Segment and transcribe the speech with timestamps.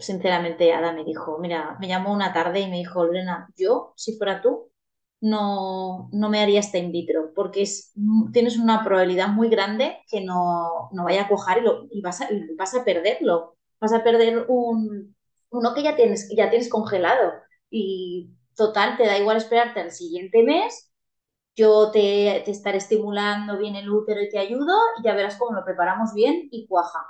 [0.00, 4.16] sinceramente, Ada me dijo, mira, me llamó una tarde y me dijo, Lorena, yo, si
[4.16, 4.70] fuera tú,
[5.20, 7.92] no, no me haría este in vitro, porque es,
[8.32, 12.20] tienes una probabilidad muy grande que no, no vaya a cuajar y, lo, y, vas
[12.20, 13.56] a, vas a perderlo.
[13.80, 15.14] Vas a perder un,
[15.50, 17.32] uno que ya tienes, ya tienes congelado.
[17.70, 20.92] Y total, te da igual esperarte al siguiente mes.
[21.56, 25.56] Yo te, te estaré estimulando bien el útero y te ayudo y ya verás cómo
[25.56, 27.00] lo preparamos bien y cuaja.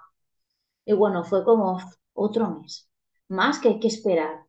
[0.85, 1.79] Y bueno, fue como
[2.19, 2.89] otro mes
[3.29, 4.45] más que hay que esperar.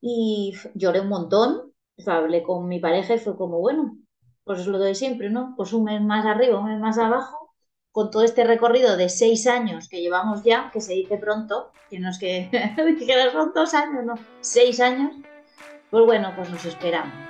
[0.00, 1.72] Y lloré un montón,
[2.06, 3.98] hablé con mi pareja y fue como, bueno,
[4.44, 5.54] pues es lo de siempre, ¿no?
[5.56, 7.54] Pues un mes más arriba, un mes más abajo,
[7.92, 11.98] con todo este recorrido de seis años que llevamos ya, que se dice pronto, que
[11.98, 12.48] no es que,
[12.98, 15.12] que son dos años, no, seis años,
[15.90, 17.29] pues bueno, pues nos esperamos.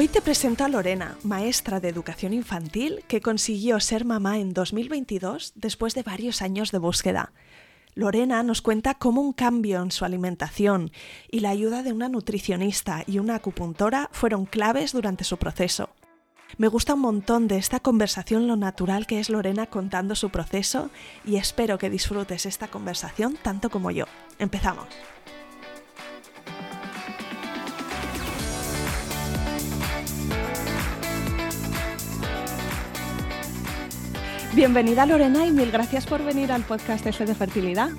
[0.00, 5.52] Hoy te presento a Lorena, maestra de educación infantil que consiguió ser mamá en 2022
[5.56, 7.34] después de varios años de búsqueda.
[7.94, 10.90] Lorena nos cuenta cómo un cambio en su alimentación
[11.30, 15.90] y la ayuda de una nutricionista y una acupuntora fueron claves durante su proceso.
[16.56, 20.88] Me gusta un montón de esta conversación lo natural que es Lorena contando su proceso
[21.26, 24.06] y espero que disfrutes esta conversación tanto como yo.
[24.38, 24.86] Empezamos.
[34.52, 37.90] Bienvenida Lorena y mil gracias por venir al podcast F de Fertilidad.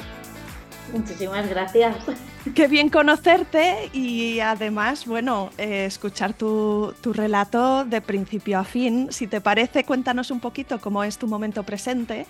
[0.91, 1.95] Muchísimas gracias.
[2.53, 9.09] Qué bien conocerte y además, bueno, eh, escuchar tu, tu, relato de principio a fin.
[9.13, 12.25] Si te parece, cuéntanos un poquito cómo es tu momento presente,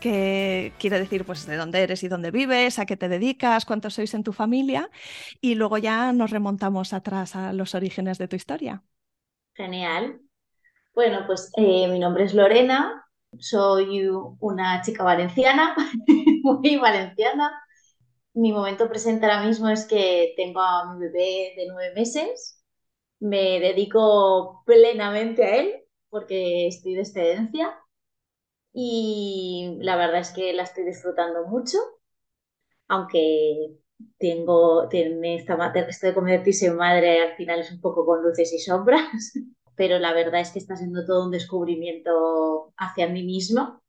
[0.00, 3.94] qué quiere decir pues de dónde eres y dónde vives, a qué te dedicas, cuántos
[3.94, 4.90] sois en tu familia
[5.40, 8.82] y luego ya nos remontamos atrás a los orígenes de tu historia.
[9.54, 10.20] Genial.
[10.92, 13.06] Bueno, pues eh, mi nombre es Lorena,
[13.38, 14.08] soy
[14.40, 15.74] una chica valenciana,
[16.42, 17.50] muy valenciana.
[18.34, 22.62] Mi momento presente ahora mismo es que tengo a mi bebé de nueve meses.
[23.20, 25.74] Me dedico plenamente a él
[26.10, 27.74] porque estoy de excedencia
[28.72, 31.78] y la verdad es que la estoy disfrutando mucho,
[32.88, 33.76] aunque
[34.18, 38.52] tengo, tiene esta, esto de convertirse en madre al final es un poco con luces
[38.52, 39.32] y sombras.
[39.80, 43.80] pero la verdad es que está siendo todo un descubrimiento hacia mí mismo.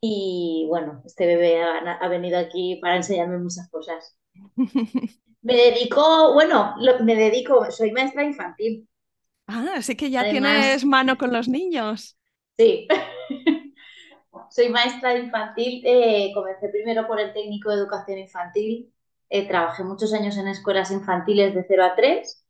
[0.00, 4.16] Y bueno, este bebé ha, venido aquí para enseñarme muchas cosas.
[5.42, 8.88] Me dedico, bueno, me dedico, soy maestra infantil.
[9.48, 12.16] Ah, así que ya tienes mano con los niños.
[12.56, 12.86] Sí.
[14.50, 18.92] soy maestra infantil, eh, comencé primero por el técnico de educación infantil,
[19.30, 22.44] eh, trabajé muchos años en escuelas infantiles de 0 a 3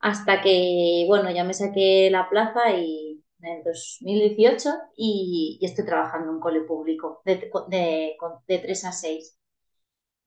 [0.00, 6.34] hasta que, bueno, ya me saqué la plaza y en 2018 y, estoy trabajando en
[6.36, 9.38] un cole público de, de, 3 a 6.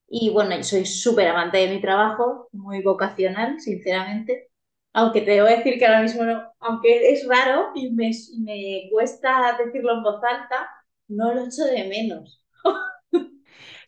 [0.08, 4.50] Y bueno, soy súper amante de mi trabajo, muy vocacional, sinceramente.
[4.94, 6.24] Aunque te debo decir que ahora mismo,
[6.60, 10.70] aunque es raro y me, me cuesta decirlo en voz alta,
[11.08, 12.44] no lo echo de menos.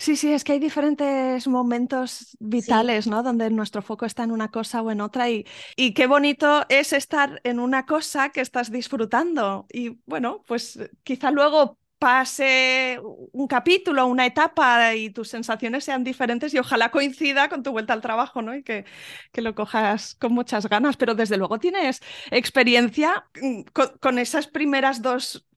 [0.03, 3.23] Sí, sí, es que hay diferentes momentos vitales, ¿no?
[3.23, 5.45] Donde nuestro foco está en una cosa o en otra y,
[5.77, 9.65] y qué bonito es estar en una cosa que estás disfrutando.
[9.71, 12.99] Y bueno, pues quizá luego pase
[13.31, 17.93] un capítulo, una etapa y tus sensaciones sean diferentes y ojalá coincida con tu vuelta
[17.93, 18.53] al trabajo, ¿no?
[18.55, 18.83] Y que,
[19.31, 23.61] que lo cojas con muchas ganas, pero desde luego tienes experiencia mm,
[24.01, 25.47] con esas primeras dos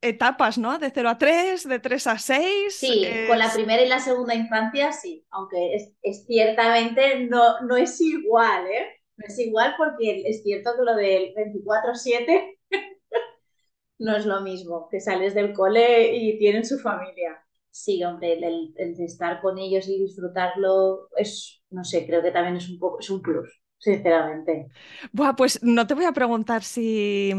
[0.00, 0.78] etapas, ¿no?
[0.78, 2.74] De 0 a 3, de 3 a 6.
[2.74, 8.00] Sí, con la primera y la segunda infancia sí, aunque es, ciertamente no, no es
[8.00, 8.86] igual, ¿eh?
[9.16, 12.58] No es igual porque es cierto que lo del 24-7
[13.98, 17.42] no es lo mismo, que sales del cole y tienen su familia.
[17.70, 22.56] Sí, hombre, el, el, estar con ellos y disfrutarlo es, no sé, creo que también
[22.56, 24.66] es un poco, es un plus sinceramente.
[25.12, 27.32] Buah, pues no te voy a preguntar si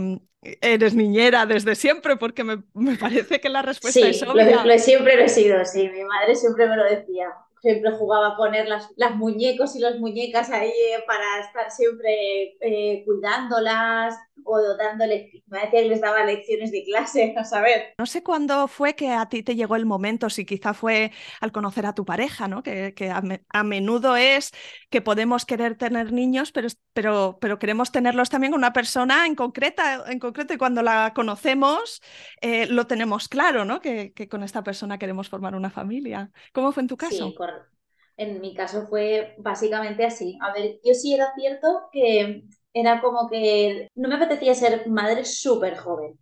[0.61, 2.57] eres niñera desde siempre, porque me,
[2.99, 4.63] parece que la respuesta es obvia.
[4.63, 5.89] Lo, siempre lo he sido, sí.
[5.89, 7.27] Mi madre siempre me lo decía
[7.59, 12.55] siempre jugaba a poner las, las muñecos y las muñecas ahí eh, para estar siempre
[12.61, 17.93] eh, cuidándolas o dándoles, me decía que les daba lecciones de clase, a saber.
[17.97, 21.11] No sé cuándo fue que a ti te llegó el momento, si quizá fue
[21.41, 22.63] al conocer a tu pareja, ¿no?
[22.63, 24.51] que, que a, menudo es
[24.89, 29.35] que podemos querer tener niños, pero, pero, pero queremos tenerlos también con una persona en,
[29.35, 32.01] concreta, en concreto y cuando la conocemos
[32.41, 33.81] eh, lo tenemos claro, ¿no?
[33.81, 36.31] Que, que, con esta persona queremos formar una familia.
[36.53, 37.29] ¿Cómo fue en tu caso?
[37.29, 37.35] Sí,
[38.17, 40.37] en mi caso fue básicamente así.
[40.41, 42.43] A ver, yo sí era cierto que
[42.79, 46.18] era como que no me apetecía ser madre súper joven.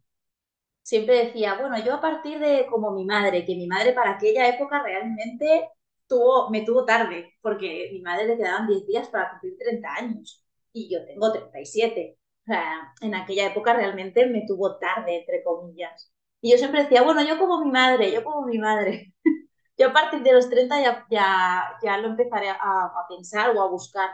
[0.83, 4.47] Siempre decía, bueno, yo a partir de como mi madre, que mi madre para aquella
[4.47, 5.69] época realmente
[6.07, 10.45] tuvo, me tuvo tarde, porque mi madre le quedaban 10 días para cumplir 30 años
[10.73, 12.17] y yo tengo 37.
[12.43, 16.11] O sea, en aquella época realmente me tuvo tarde, entre comillas.
[16.41, 19.13] Y yo siempre decía, bueno, yo como mi madre, yo como mi madre.
[19.77, 23.69] Yo a partir de los 30 ya, ya, ya lo empezaré a, pensar o a
[23.69, 24.09] buscar.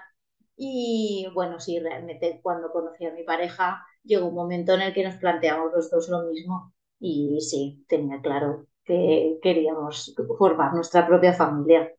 [0.56, 5.04] Y bueno, sí, realmente cuando conocí a mi pareja llegó un momento en el que
[5.04, 6.74] nos planteamos los dos lo mismo.
[7.00, 11.92] Y sí, tenía claro que queríamos formar nuestra propia familia.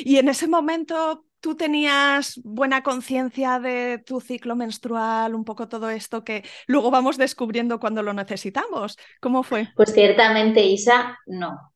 [0.00, 5.88] Y en ese momento tú tenías buena conciencia de tu ciclo menstrual, un poco todo
[5.90, 8.98] esto que luego vamos descubriendo cuando lo necesitamos.
[9.20, 9.68] ¿Cómo fue?
[9.74, 11.70] Pues ciertamente, Isa, no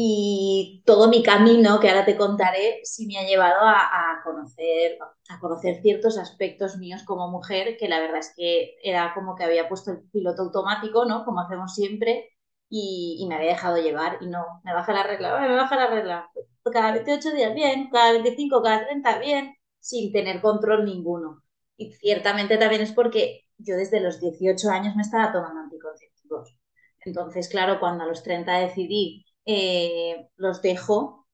[0.00, 4.96] y todo mi camino, que ahora te contaré, sí me ha llevado a, conocer,
[5.28, 9.42] a conocer ciertos aspectos míos como mujer, que la verdad es que era como que
[9.42, 11.24] había puesto el piloto automático, ¿no?
[11.24, 12.30] Como hacemos siempre,
[12.68, 16.30] y, me había dejado llevar, y no, me baja la regla, me baja la regla,
[16.72, 21.42] cada 28 días bien, cada 25, cada 30 bien, sin tener control ninguno.
[21.76, 26.56] Y ciertamente también es porque yo desde los 18 años me estaba tomando anticonceptivos.
[27.00, 31.28] Entonces, claro, cuando a los 30 decidí eh, los dejo,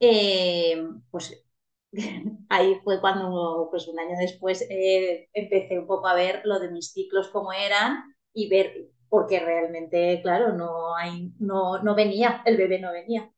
[0.00, 1.44] eh, pues
[2.50, 6.70] ahí fue cuando, pues un año después, eh, empecé un poco a ver lo de
[6.70, 12.56] mis ciclos cómo eran y ver, porque realmente, claro, no, hay, no, no venía, el
[12.56, 13.32] bebé no venía.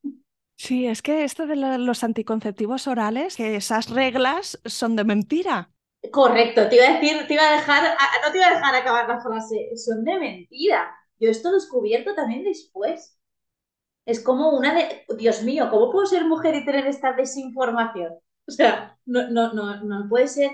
[0.56, 5.70] Sí, es que esto de los anticonceptivos orales, que esas reglas son de mentira.
[6.10, 9.08] Correcto, te iba a decir, te iba a dejar, no te iba a dejar acabar
[9.08, 10.94] la frase, son de mentira.
[11.18, 13.16] Yo esto lo he descubierto también después.
[14.04, 18.12] Es como una de, Dios mío, ¿cómo puedo ser mujer y tener esta desinformación?
[18.48, 20.50] O sea, no, no, no, no puede ser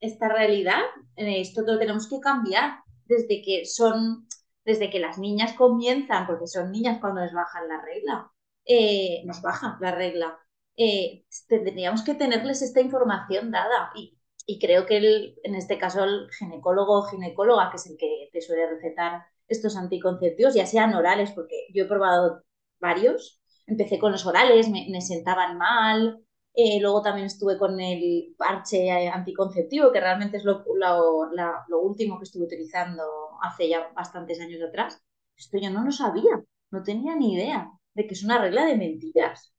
[0.00, 0.80] esta realidad.
[1.16, 4.28] Esto lo tenemos que cambiar desde que son,
[4.64, 8.30] desde que las niñas comienzan, porque son niñas cuando les bajan la regla,
[8.64, 10.38] eh, nos bajan la regla.
[10.76, 14.16] Eh, tendríamos que tenerles esta información dada y,
[14.46, 18.40] y creo que en este caso el ginecólogo o ginecóloga, que es el que te
[18.40, 22.42] suele recetar estos anticonceptivos, ya sean orales, porque yo he probado
[22.82, 23.40] varios.
[23.66, 26.22] Empecé con los orales, me, sentaban mal.
[26.52, 32.24] Eh, luego también estuve con el parche anticonceptivo, que realmente es lo, lo, último que
[32.24, 33.02] estuve utilizando
[33.40, 35.02] hace ya bastantes años atrás.
[35.34, 38.76] Esto yo no lo sabía, no tenía ni idea de que es una regla de
[38.76, 39.54] mentiras.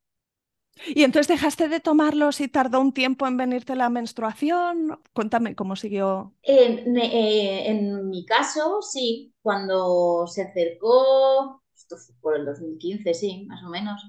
[0.88, 5.00] ¿Y entonces dejaste de tomarlos y tardó un tiempo en venirte la menstruación?
[5.14, 6.34] Cuéntame cómo siguió.
[6.42, 13.46] En, eh, en mi caso, sí, cuando se acercó esto fue por el 2015, sí,
[13.48, 14.02] más o menos,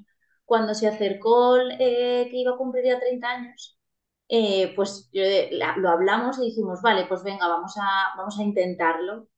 [0.44, 3.78] cuando se acercó eh, que iba a cumplir ya 30 años,
[4.28, 9.28] eh, pues lo hablamos y dijimos, vale, pues venga, vamos a, vamos a intentarlo.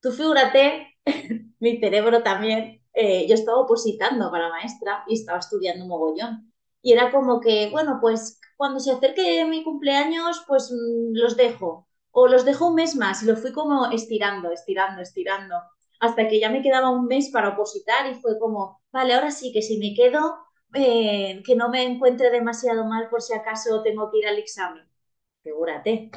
[0.00, 0.96] Tú figúrate,
[1.60, 6.52] mi cerebro también, eh, yo estaba opositando para maestra y estaba estudiando mogollón.
[6.82, 11.88] Y era como que, bueno, pues cuando se acerque mi cumpleaños, pues mm, los dejo.
[12.12, 15.56] o los dejo un mes más y lo fui como estirando, estirando, estirando,
[16.00, 19.52] hasta que ya me quedaba un mes para opositar y fue como, vale, ahora sí
[19.52, 20.36] que si me quedo,
[20.74, 24.86] eh, que no me encuentre demasiado mal por si acaso tengo que ir al examen.
[25.42, 26.10] Figúrate.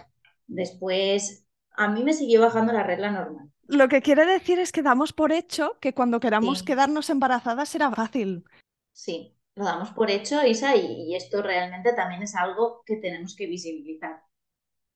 [0.47, 3.51] Después, a mí me siguió bajando la regla normal.
[3.67, 7.89] Lo que quiere decir es que damos por hecho que cuando queramos quedarnos embarazadas será
[7.91, 8.43] fácil.
[8.91, 13.47] Sí, lo damos por hecho, Isa, y, esto realmente también es algo que tenemos que
[13.47, 14.23] visibilizar.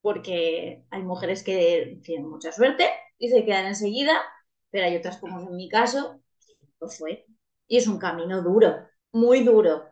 [0.02, 4.22] Porque hay mujeres que tienen mucha suerte y se quedan enseguida,
[4.76, 6.20] pero hay otras, como en mi caso,
[6.82, 7.26] que fue.
[7.66, 8.76] Y es un camino duro,
[9.14, 9.86] muy duro,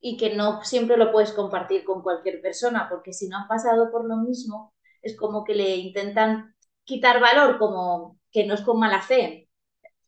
[0.00, 3.90] y que no siempre lo puedes compartir con cualquier persona, porque si no han pasado
[3.90, 6.54] por lo mismo, es como que le intentan
[6.84, 9.50] quitar valor, como que no es con mala fe,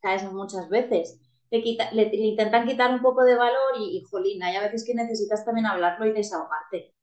[0.01, 0.25] ¿sabes?
[0.33, 1.21] Muchas veces.
[1.51, 1.61] Le,
[1.93, 5.45] le, intentan quitar un poco de valor y, y, jolín, hay a veces que necesitas
[5.45, 6.95] también hablarlo y desahogarte.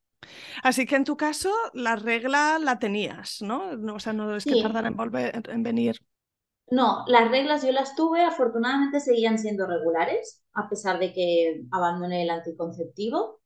[0.64, 3.70] Así que en tu caso, la regla la tenías, ¿no?
[3.94, 6.00] O sea, no es que tardara en, volver, en venir.
[6.70, 12.22] No, las reglas yo las tuve, afortunadamente seguían siendo regulares, a pesar de que abandoné
[12.22, 13.40] el anticonceptivo.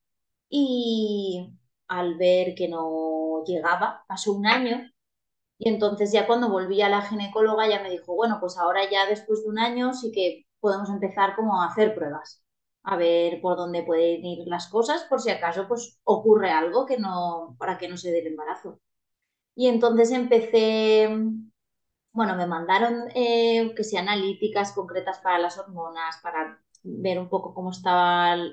[0.50, 1.50] Y
[1.88, 4.82] al ver que no llegaba, pasó un año
[5.58, 9.06] y entonces ya cuando volví a la ginecóloga ya me dijo, bueno, pues ahora ya
[9.08, 12.44] después de un año sí que podemos empezar como a hacer pruebas,
[12.84, 16.98] a ver por dónde pueden ir las cosas, por si acaso pues ocurre algo que
[16.98, 18.80] no, para que no se dé el embarazo.
[19.56, 21.08] Y entonces empecé,
[22.14, 27.54] bueno, me mandaron eh, que sea analíticas concretas para las hormonas, para ver un poco
[27.54, 28.52] cómo estaban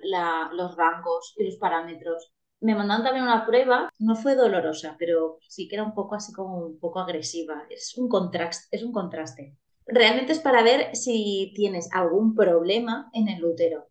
[0.54, 5.68] los rangos y los parámetros me mandaron también una prueba, no fue dolorosa, pero sí
[5.68, 7.64] que era un poco así como un poco agresiva.
[7.72, 9.58] Es un contraste, es un contraste.
[9.88, 13.88] Realmente es para ver si tienes algún problema en el útero.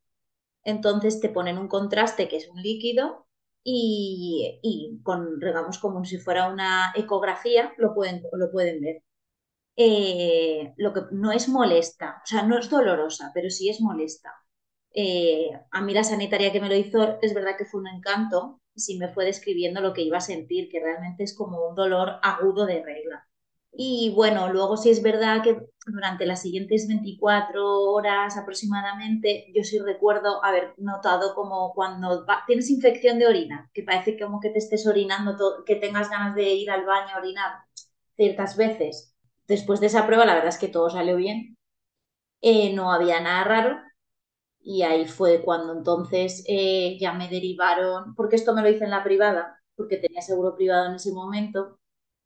[0.65, 3.27] Entonces te ponen un contraste que es un líquido
[3.65, 9.03] y, y con, digamos, como si fuera una ecografía, lo pueden, lo pueden ver.
[9.77, 14.33] Eh, lo que no es molesta, o sea, no es dolorosa, pero sí es molesta.
[14.93, 18.61] Eh, a mí la sanitaria que me lo hizo es verdad que fue un encanto,
[18.77, 22.19] si me fue describiendo lo que iba a sentir, que realmente es como un dolor
[22.23, 23.27] agudo de regla.
[23.73, 29.79] Y bueno, luego sí es verdad que durante las siguientes 24 horas aproximadamente, yo sí
[29.79, 34.87] recuerdo haber notado como cuando tienes infección de orina, que parece como que te estés
[34.87, 37.53] orinando, que tengas ganas de ir al baño a orinar
[38.17, 39.10] ciertas veces.
[39.53, 41.57] Después de esa prueba, la verdad es que todo salió bien.
[42.43, 43.79] Eh, no había nada raro,
[44.61, 48.91] y ahí fue cuando entonces eh, ya me derivaron, porque esto me lo hice en
[48.91, 51.79] la privada, porque tenía seguro privado en ese momento,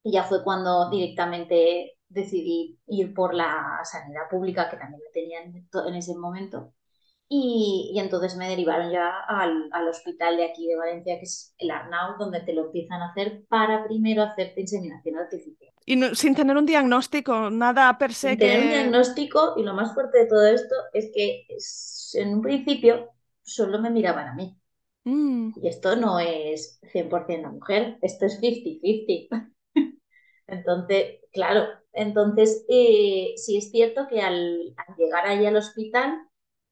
[0.04, 5.69] y ya fue cuando directamente decidí ir por la sanidad pública, que también me tenían
[5.88, 6.75] en ese momento.
[7.28, 11.54] Y, y, entonces me derivaron ya al, al, hospital de aquí de Valencia, que es
[11.59, 15.73] el Arnau, donde te lo empiezan a hacer para primero hacerte inseminación artificial.
[15.87, 18.31] Y sin tener un diagnóstico, nada per se.
[18.31, 21.47] Sin tener un diagnóstico, y lo más fuerte de todo esto es que
[22.14, 23.11] en un principio
[23.43, 24.59] solo me miraban a mí.
[25.04, 25.52] Mm.
[25.62, 29.52] Y esto no es 100% la mujer, esto es 50-50.
[30.47, 36.19] entonces, claro, entonces eh, sí es cierto que al, llegar ahí al hospital,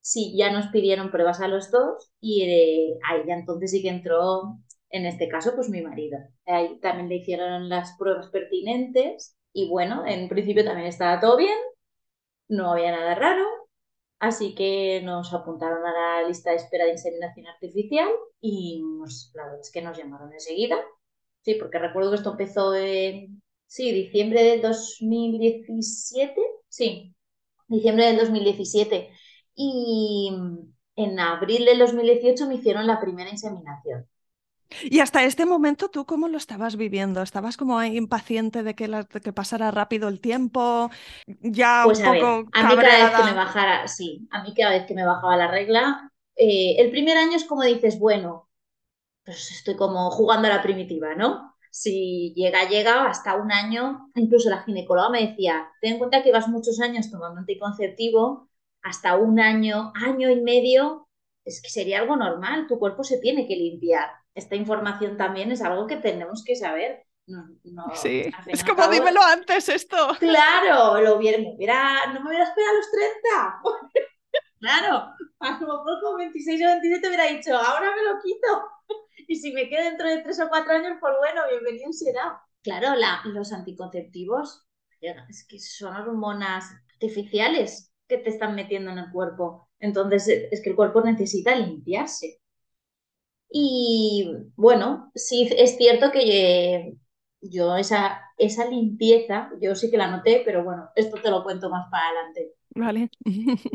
[0.02, 3.88] sí ya nos pidieron pruebas a los dos y eh, ahí ya entonces sí que
[3.88, 4.58] entró,
[4.90, 6.18] en este caso, pues mi marido.
[6.46, 11.56] Ahí también le hicieron las pruebas pertinentes y bueno, en principio también estaba todo bien,
[12.48, 13.44] no había nada raro,
[14.22, 15.92] Así que nos apuntaron a
[16.22, 18.08] la lista de espera de inseminación artificial
[18.40, 18.80] y
[19.34, 20.76] la verdad es que nos llamaron enseguida.
[21.40, 26.40] Sí, porque recuerdo que esto empezó en, sí, diciembre del 2017.
[26.68, 27.16] Sí,
[27.66, 29.10] diciembre del 2017.
[29.54, 30.32] Y
[30.96, 34.06] en abril del 2018 me hicieron la primera inseminación.
[34.84, 37.22] Y hasta este momento, ¿tú cómo lo estabas viviendo?
[37.22, 38.88] ¿Estabas como impaciente de que,
[39.22, 40.90] que pasara rápido el tiempo?
[41.26, 44.70] Ya pues un poco a, mí cada vez que me bajara, sí, a mí cada
[44.70, 48.48] vez que me bajaba la regla, eh, el primer año es como dices, bueno,
[49.24, 51.54] pues estoy como jugando a la primitiva, ¿no?
[51.70, 56.32] Si llega, llega, hasta un año, incluso la ginecóloga me decía, ten en cuenta que
[56.32, 58.50] vas muchos años tomando anticonceptivo,
[58.82, 61.08] hasta un año, año y medio,
[61.44, 65.62] es que sería algo normal, tu cuerpo se tiene que limpiar esta información también es
[65.62, 67.04] algo que tenemos que saber.
[67.26, 67.46] No,
[67.94, 69.96] sí, es como dímelo antes esto.
[70.18, 74.08] Claro, lo hubiera, no me hubiera esperado a los 30.
[74.60, 78.68] claro, a lo mejor con 26 o 27 hubiera dicho, ahora me lo quito.
[79.28, 82.42] y si me quedo dentro de 3 o 4 años, pues bueno, bienvenido será.
[82.62, 84.66] Claro, la, los anticonceptivos
[85.00, 89.68] es que son hormonas artificiales que te están metiendo en el cuerpo.
[89.80, 92.40] Entonces, es que el cuerpo necesita limpiarse.
[93.50, 96.96] Y bueno, sí es cierto que
[97.40, 101.68] yo esa, esa limpieza, yo sí que la noté, pero bueno, esto te lo cuento
[101.70, 102.54] más para adelante.
[102.74, 103.10] Vale.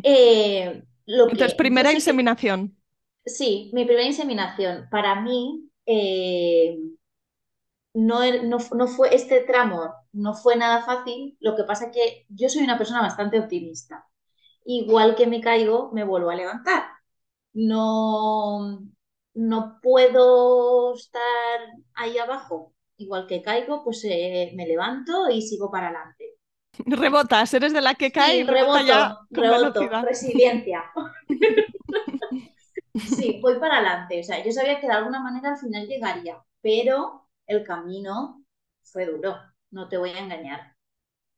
[0.03, 2.77] Eh, lo que, Entonces, primera inseminación.
[3.25, 4.87] sí, mi primera inseminación.
[4.89, 6.77] Para mí, eh,
[7.93, 11.37] no, no, no, fue este tramo, no fue nada fácil.
[11.39, 14.07] Lo que pasa que yo soy una persona bastante optimista.
[14.69, 16.83] Igual que me caigo, me vuelvo a levantar.
[17.53, 18.81] No,
[19.33, 21.21] no puedo estar
[21.93, 22.73] ahí abajo.
[22.97, 26.33] Igual que caigo, pues eh, me levanto y sigo para adelante.
[26.85, 30.83] Rebotas, eres de la que cae sí, y rebota reboto, ya reboto, resiliencia.
[32.93, 34.19] sí, voy para adelante.
[34.19, 38.43] O sea, yo sabía que de alguna manera al final llegaría, pero el camino
[38.83, 39.37] fue duro,
[39.71, 40.75] no te voy a engañar.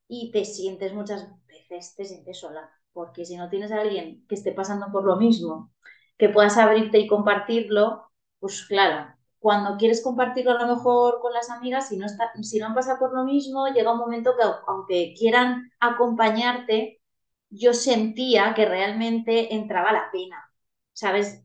[0.07, 4.36] Y te sientes muchas veces, te sientes sola, porque si no tienes a alguien que
[4.36, 5.72] esté pasando por lo mismo,
[6.17, 11.50] que puedas abrirte y compartirlo, pues claro, cuando quieres compartirlo a lo mejor con las
[11.50, 14.43] amigas, si no, está, si no han pasado por lo mismo, llega un momento que
[14.67, 17.01] aunque quieran acompañarte,
[17.50, 20.51] yo sentía que realmente entraba la pena,
[20.93, 21.43] ¿sabes?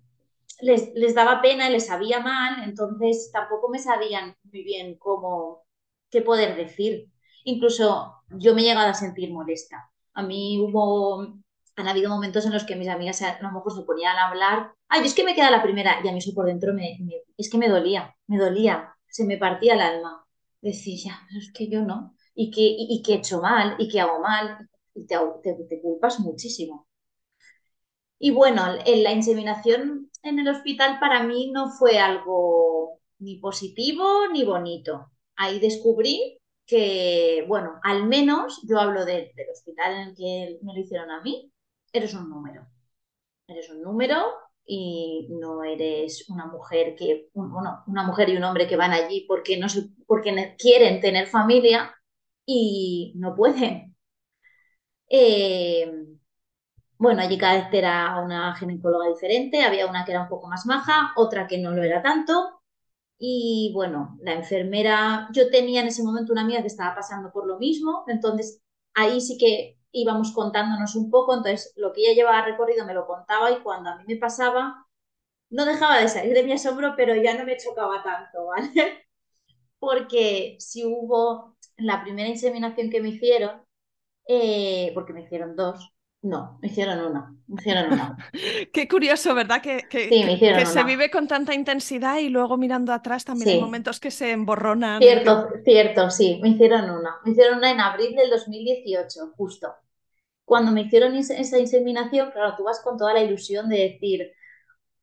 [0.60, 5.64] Les, les daba pena, les sabía mal, entonces tampoco me sabían muy bien cómo,
[6.10, 7.10] qué poder decir.
[7.44, 9.90] Incluso yo me he llegado a sentir molesta.
[10.14, 11.44] A mí hubo
[11.76, 14.72] han habido momentos en los que mis amigas a lo mejor se ponían a hablar,
[14.88, 17.14] ay, es que me queda la primera, y a mí eso por dentro me, me,
[17.36, 20.24] es que me dolía, me dolía, se me partía el alma.
[20.60, 24.00] Decir, ya, es que yo no, y que, y, que he hecho mal, y que
[24.00, 26.86] hago mal, y te, te, te culpas muchísimo.
[28.18, 34.28] Y bueno, en la inseminación en el hospital para mí no fue algo ni positivo
[34.32, 35.10] ni bonito.
[35.36, 40.74] Ahí descubrí que, bueno, al menos yo hablo de, del hospital en el que me
[40.74, 41.52] lo hicieron a mí,
[41.92, 42.66] eres un número.
[43.46, 44.24] Eres un número
[44.66, 49.24] y no eres una mujer que, bueno, una mujer y un hombre que van allí
[49.28, 51.94] porque, no se, porque quieren tener familia
[52.46, 53.96] y no pueden.
[55.08, 55.90] Eh,
[56.98, 60.66] bueno, allí cada vez era una ginecóloga diferente, había una que era un poco más
[60.66, 62.62] maja, otra que no lo era tanto.
[63.18, 67.46] Y bueno, la enfermera, yo tenía en ese momento una amiga que estaba pasando por
[67.46, 68.60] lo mismo, entonces
[68.94, 73.06] ahí sí que íbamos contándonos un poco, entonces lo que ella llevaba recorrido me lo
[73.06, 74.86] contaba y cuando a mí me pasaba,
[75.50, 79.06] no dejaba de salir de mi asombro, pero ya no me chocaba tanto, ¿vale?
[79.78, 83.62] Porque si hubo la primera inseminación que me hicieron,
[84.28, 85.93] eh, porque me hicieron dos,
[86.24, 88.16] no, me hicieron una, me hicieron una.
[88.72, 89.60] Qué curioso, ¿verdad?
[89.60, 90.64] Que, que, sí, me que una.
[90.64, 93.54] se vive con tanta intensidad y luego mirando atrás también sí.
[93.54, 95.00] hay momentos que se emborronan.
[95.00, 97.16] Cierto, cierto, sí, me hicieron una.
[97.24, 99.74] Me hicieron una en abril del 2018, justo.
[100.46, 104.32] Cuando me hicieron esa inseminación, claro, tú vas con toda la ilusión de decir,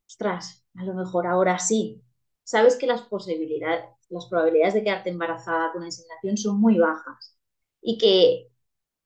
[0.06, 2.02] ostras, a lo mejor ahora sí.
[2.42, 7.38] Sabes que las posibilidades, las probabilidades de quedarte embarazada con una inseminación son muy bajas
[7.80, 8.48] y que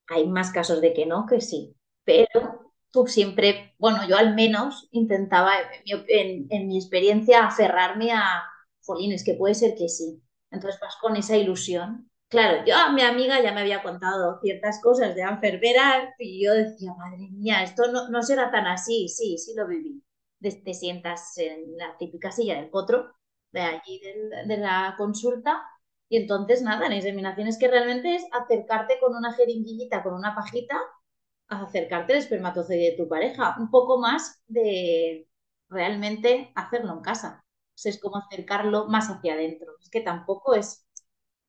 [0.09, 1.75] hay más casos de que no que sí
[2.07, 5.53] pero tú siempre, bueno, yo al menos intentaba,
[5.85, 8.45] en, en, en mi experiencia, aferrarme a,
[8.87, 10.23] jolines, que puede ser que sí.
[10.51, 12.11] Entonces vas con esa ilusión.
[12.29, 16.55] Claro, yo a mi amiga ya me había contado ciertas cosas de enfermera y yo
[16.55, 19.09] decía, madre mía, esto no, no será tan así.
[19.09, 20.03] Sí, sí lo viví.
[20.40, 23.12] Te sientas en la típica silla del potro,
[23.53, 24.01] de allí
[24.47, 25.62] de, la consulta,
[26.09, 30.35] y entonces nada, la inseminación es que realmente es acercarte con una jeringuillita, con una
[30.35, 30.79] pajita,
[31.48, 35.28] a acercarte al espermatozoide de tu pareja, un poco más de
[35.68, 37.44] realmente hacerlo en casa.
[37.44, 39.74] O sea, es como acercarlo más hacia adentro.
[39.80, 40.87] Es que tampoco es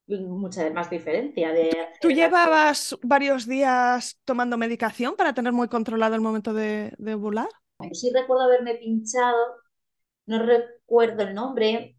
[0.08, 1.52] mucha más diferencia.
[1.52, 7.14] De ¿Tú llevabas varios días tomando medicación para tener muy controlado el momento de, de
[7.16, 7.50] ovular?
[7.94, 9.38] Sí recuerdo haberme pinchado,
[10.26, 11.98] no recuerdo el nombre,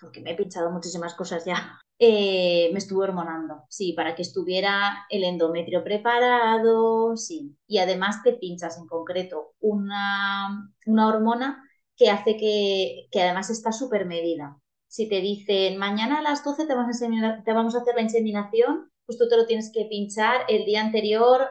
[0.00, 1.78] porque me he pinchado muchísimas cosas ya.
[1.98, 7.56] Eh, me estuve hormonando, sí, para que estuviera el endometrio preparado, sí.
[7.68, 11.62] Y además te pinchas en concreto una, una hormona
[11.96, 14.58] que hace que, que además está súper medida.
[14.88, 18.02] Si te dicen mañana a las 12 te vamos, a te vamos a hacer la
[18.02, 21.48] inseminación, pues tú te lo tienes que pinchar el día anterior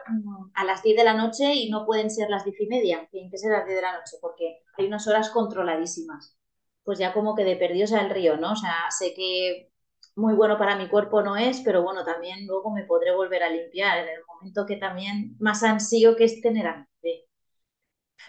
[0.54, 3.30] a las 10 de la noche y no pueden ser las 10 y media, tienen
[3.30, 6.36] que ser las 10 de la noche porque hay unas horas controladísimas.
[6.84, 8.52] Pues ya como que de perdidos al río, ¿no?
[8.52, 9.71] O sea, sé que
[10.16, 13.50] muy bueno para mi cuerpo no es, pero bueno, también luego me podré volver a
[13.50, 16.66] limpiar en el momento que también más ansío que es tener
[17.02, 17.26] bebé.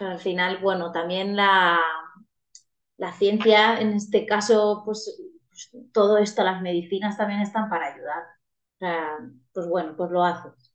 [0.00, 1.78] Al final, bueno, también la,
[2.96, 8.22] la ciencia, en este caso, pues, pues, todo esto, las medicinas también están para ayudar.
[8.76, 9.18] O sea,
[9.52, 10.74] pues bueno, pues lo haces.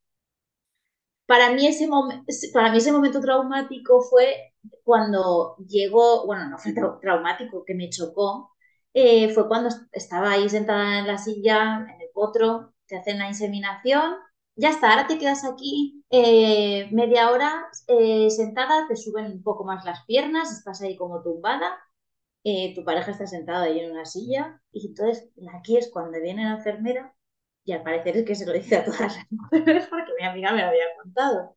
[1.26, 1.88] Para mí, ese
[2.54, 8.52] para mí ese momento traumático fue cuando llegó, bueno, no fue traumático, que me chocó,
[8.94, 13.28] eh, fue cuando estaba ahí sentada en la silla, en el potro, te hacen la
[13.28, 14.16] inseminación,
[14.56, 19.64] ya está, ahora te quedas aquí eh, media hora eh, sentada, te suben un poco
[19.66, 21.78] más las piernas, estás ahí como tumbada,
[22.76, 26.56] tu pareja está sentada ahí en una silla y entonces aquí es cuando viene la
[26.56, 27.14] enfermera
[27.64, 30.52] y al parecer es que se lo dice a todas las mujeres porque mi amiga
[30.54, 31.56] me lo había contado.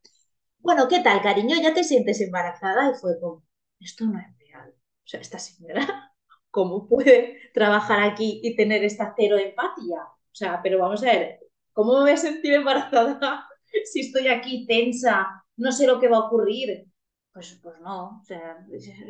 [0.61, 1.57] Bueno, ¿qué tal, cariño?
[1.63, 2.91] ¿Ya te sientes embarazada?
[2.91, 3.45] Y fue como,
[3.81, 4.71] esto no es real.
[4.73, 6.12] O sea, esta señora,
[6.53, 10.03] ¿cómo puede trabajar aquí y tener esta cero empatía?
[10.05, 11.41] O sea, pero vamos a ver,
[11.73, 13.49] ¿cómo me voy a sentir embarazada
[13.87, 15.45] si estoy aquí tensa?
[15.57, 16.87] No sé lo que va a ocurrir.
[17.33, 18.65] Pues, pues no, o sea,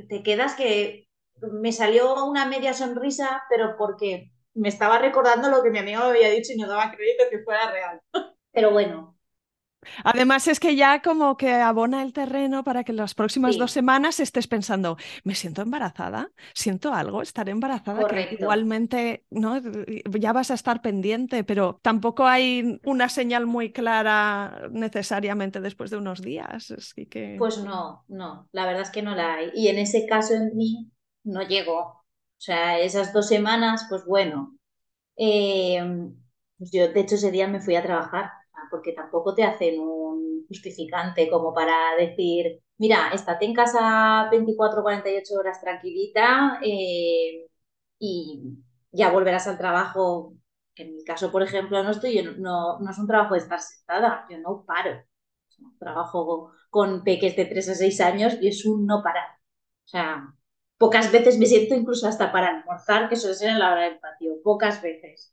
[0.09, 1.09] te quedas que
[1.41, 6.11] me salió una media sonrisa, pero porque me estaba recordando lo que mi amigo me
[6.11, 8.01] había dicho y no daba crédito que fuera real.
[8.53, 9.17] Pero bueno.
[10.05, 14.21] Además es que ya como que abona el terreno para que las próximas dos semanas
[14.21, 19.61] estés pensando, me siento embarazada, siento algo, estaré embarazada, que igualmente ¿no?
[20.19, 25.97] ya vas a estar pendiente, pero tampoco hay una señal muy clara necesariamente después de
[25.97, 26.73] unos días.
[27.11, 27.37] que...
[27.39, 29.51] Pues no, no, la verdad es que no la hay.
[29.55, 30.91] Y en ese caso en mí
[31.25, 31.81] no llegó.
[31.81, 34.57] O sea, esas dos semanas, pues bueno,
[35.17, 35.81] eh,
[36.59, 38.31] pues yo de hecho ese día me fui a trabajar,
[38.73, 45.35] porque tampoco te hacen un justificante como para decir, mira, estate en casa 24, 48
[45.37, 47.47] horas tranquilita eh,
[48.01, 48.59] y
[48.93, 50.35] ya volverás al trabajo.
[50.77, 54.27] En mi caso, por ejemplo, no estoy, no, no es un trabajo de estar sentada,
[54.31, 55.03] yo no paro.
[55.79, 59.29] Trabajo con peques de 3 a 6 años y es un no parar.
[59.87, 60.35] O sea,
[60.79, 64.01] Pocas veces me siento incluso hasta para almorzar, que suele ser en la hora del
[64.01, 65.33] patio, pocas veces.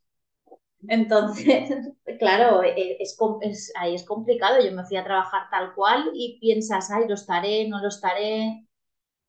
[0.88, 1.70] Entonces,
[2.18, 4.60] claro, e, es, ahí es complicado.
[4.62, 8.66] Yo me fui a trabajar tal cual y piensas, ay, lo estaré, no lo estaré.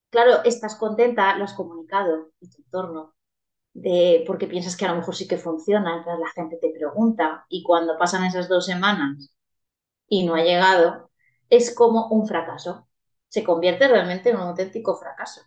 [0.09, 3.15] Claro, estás contenta, lo has comunicado en tu entorno,
[3.73, 7.45] de, porque piensas que a lo mejor sí que funciona, entonces la gente te pregunta
[7.49, 9.33] y cuando pasan esas dos semanas
[10.09, 11.11] y no ha llegado,
[11.49, 12.87] es como un fracaso.
[13.29, 15.41] Se convierte realmente en un auténtico fracaso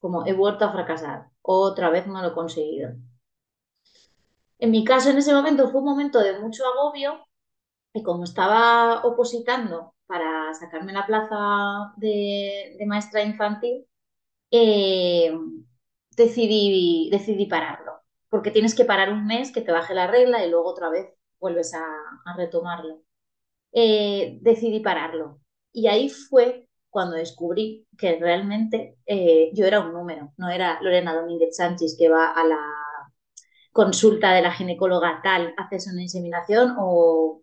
[0.00, 2.90] como he vuelto a fracasar, otra vez no lo he conseguido.
[4.62, 7.26] En mi caso, en ese momento fue un momento de mucho agobio
[7.92, 13.84] y como estaba opositando para sacarme la plaza de, maestra infantil,
[14.52, 15.36] eh,
[16.16, 20.50] decidí, decidí pararlo, porque tienes que parar un mes que te baje la regla y
[20.50, 21.84] luego otra vez vuelves a,
[22.36, 23.02] retomarlo.
[23.72, 25.40] Eh, decidí pararlo.
[25.72, 31.16] Y ahí fue cuando descubrí que realmente eh, yo era un número, no era Lorena
[31.16, 32.81] Domínguez Sánchez que va a la
[33.72, 37.42] consulta de la ginecóloga tal, haces una inseminación o,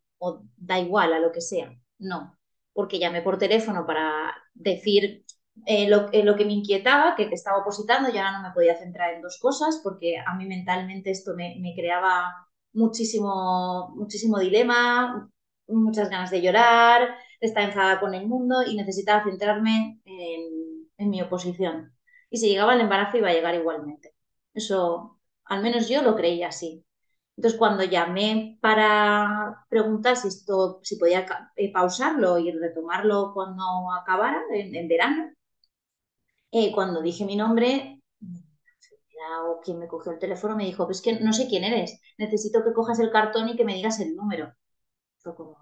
[0.58, 1.72] da igual a lo que sea.
[1.98, 2.38] No,
[2.74, 5.26] porque llamé por teléfono para decir
[5.66, 8.54] eh, lo, eh, lo, que me inquietaba, que te estaba opositando, y ahora no me
[8.54, 12.34] podía centrar en dos cosas, porque a mí mentalmente esto me, creaba
[12.74, 15.30] muchísimo, muchísimo dilema,
[15.68, 21.94] muchas ganas de llorar, está enfadada con el mundo y necesitaba centrarme en, mi oposición.
[22.30, 24.14] Y si llegaba el embarazo iba a llegar igualmente.
[24.54, 25.19] Eso,
[25.50, 26.86] al menos yo lo creía así.
[27.38, 34.42] Entonces, cuando llamé para preguntar si esto, si podía eh, pausarlo y retomarlo cuando acabara,
[34.54, 35.32] en, verano,
[36.52, 38.02] eh, cuando dije mi nombre,
[39.48, 42.64] o quien me cogió el teléfono me dijo, pues que no sé quién eres, necesito
[42.64, 44.54] que cojas el cartón y que me digas el número.
[45.20, 45.58] Fue como,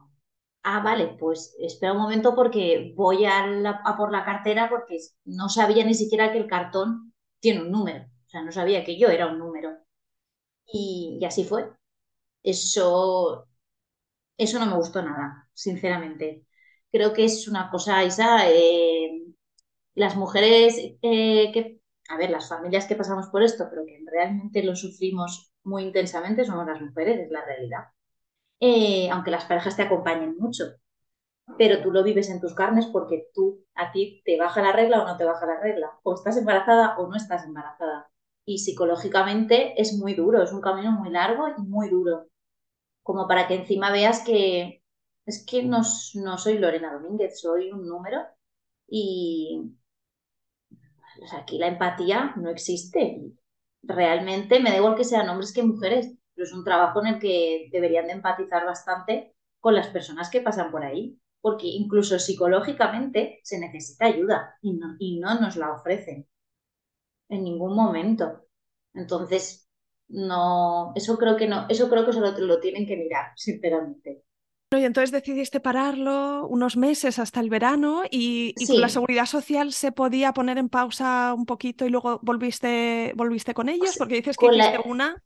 [0.63, 5.85] ah, vale, pues espera un momento porque voy a, por la cartera porque no sabía
[5.85, 8.05] ni siquiera que el cartón tiene un número.
[8.05, 9.39] O sea, no sabía que yo era un
[10.71, 11.69] Y, así fue.
[12.43, 13.47] Eso,
[14.37, 16.45] eso no me gustó nada, sinceramente.
[16.91, 19.23] Creo que es una cosa, Isa, eh,
[19.95, 24.63] las mujeres eh, que, a ver, las familias que pasamos por esto, pero que realmente
[24.63, 27.85] lo sufrimos muy intensamente somos las mujeres, es la realidad.
[28.59, 30.65] Eh, aunque las parejas te acompañen mucho.
[31.57, 35.01] Pero tú lo vives en tus carnes porque tú, a ti, te baja la regla
[35.03, 35.91] o no te baja la regla.
[36.03, 38.09] O estás embarazada o no estás embarazada.
[38.47, 42.29] Y psicológicamente es muy duro, es un camino muy largo y muy duro.
[43.03, 44.83] Como para que encima veas que
[45.25, 45.81] es que no,
[46.15, 48.21] no soy Lorena Domínguez, soy un número
[48.87, 49.73] y
[51.37, 53.21] aquí la empatía no existe.
[53.83, 57.19] Realmente me da igual que sean hombres que mujeres pero es un trabajo en el
[57.19, 63.39] que deberían de empatizar bastante con las personas que pasan por ahí, porque incluso psicológicamente
[63.41, 66.27] se necesita ayuda y no, y no nos la ofrecen
[67.29, 68.45] en ningún momento.
[68.93, 69.67] Entonces,
[70.09, 74.23] no, eso creo que no, eso creo que solo lo tienen que mirar, sinceramente.
[74.71, 79.93] Y entonces decidiste pararlo unos meses hasta el verano y, con la seguridad social se
[79.93, 84.47] podía poner en pausa un poquito y luego volviste, volviste con ellos, porque dices que
[84.47, 85.23] hiciste una.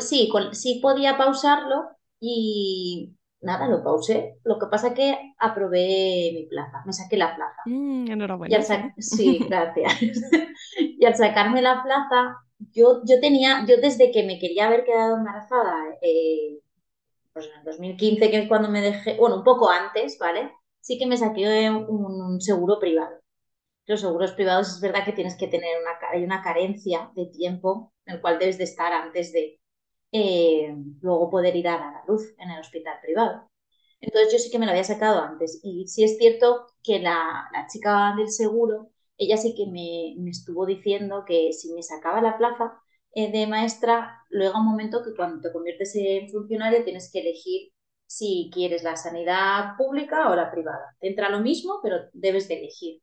[0.00, 1.84] sí, sí podía pausarlo
[2.18, 3.15] y
[3.46, 4.38] nada, lo pausé.
[4.44, 7.62] Lo que pasa es que aprobé mi plaza, me saqué la plaza.
[7.64, 8.94] Mm, enhorabuena.
[8.98, 9.94] Sí, gracias.
[10.78, 12.36] y al sacarme la plaza,
[12.72, 16.60] yo, yo tenía, yo desde que me quería haber quedado embarazada, eh,
[17.32, 20.52] pues en el 2015, que es cuando me dejé, bueno, un poco antes, ¿vale?
[20.80, 23.16] Sí que me saqué un, seguro privado.
[23.86, 27.92] Los seguros privados es verdad que tienes que tener una, hay una carencia de tiempo
[28.04, 29.60] en el cual debes de estar antes de
[30.16, 33.50] eh, luego poder ir a la luz en el hospital privado.
[34.00, 37.48] Entonces yo sí que me lo había sacado antes y sí es cierto que la,
[37.52, 42.20] la chica del seguro, ella sí que me, me, estuvo diciendo que si me sacaba
[42.22, 42.80] la plaza,
[43.14, 47.72] eh, de maestra, luego un momento que cuando te conviertes en funcionario tienes que elegir
[48.06, 50.96] si quieres la sanidad pública o la privada.
[51.00, 53.02] Te entra lo mismo, pero debes de elegir.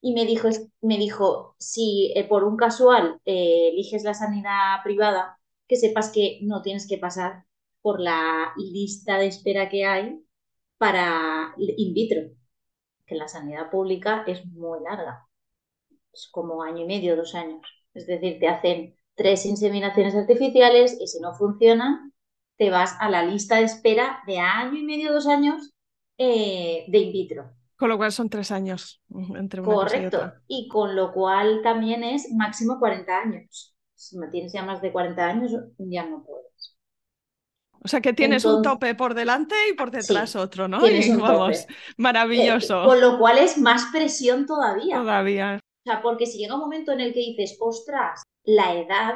[0.00, 0.48] Y me dijo,
[0.82, 5.35] me dijo si eh, por un casual eliges la sanidad privada,
[5.68, 7.44] que sepas que no tienes que pasar
[7.82, 10.20] por la lista de espera que hay
[10.78, 12.30] para in vitro,
[13.06, 15.26] que la sanidad pública es muy larga,
[16.12, 17.62] es como año y medio, dos años.
[17.94, 22.12] Es decir, te hacen tres inseminaciones artificiales y si no funcionan,
[22.56, 25.72] te vas a la lista de espera de año y medio, dos años
[26.18, 27.50] eh, de in vitro.
[27.76, 29.02] Con lo cual son tres años
[29.36, 30.18] entre una Correcto.
[30.18, 33.75] Cosa y, y, con lo cual también es máximo 40 años.
[33.96, 36.76] Si tienes ya más de 40 años, ya no puedes.
[37.82, 40.78] O sea que tienes un tope por delante y por detrás otro, ¿no?
[40.78, 42.82] Un vamos, maravilloso.
[42.82, 44.96] Eh, con lo cual es más presión todavía.
[44.96, 45.60] Todavía.
[45.62, 49.14] O sea, porque si llega un momento en el que dices, ostras, la edad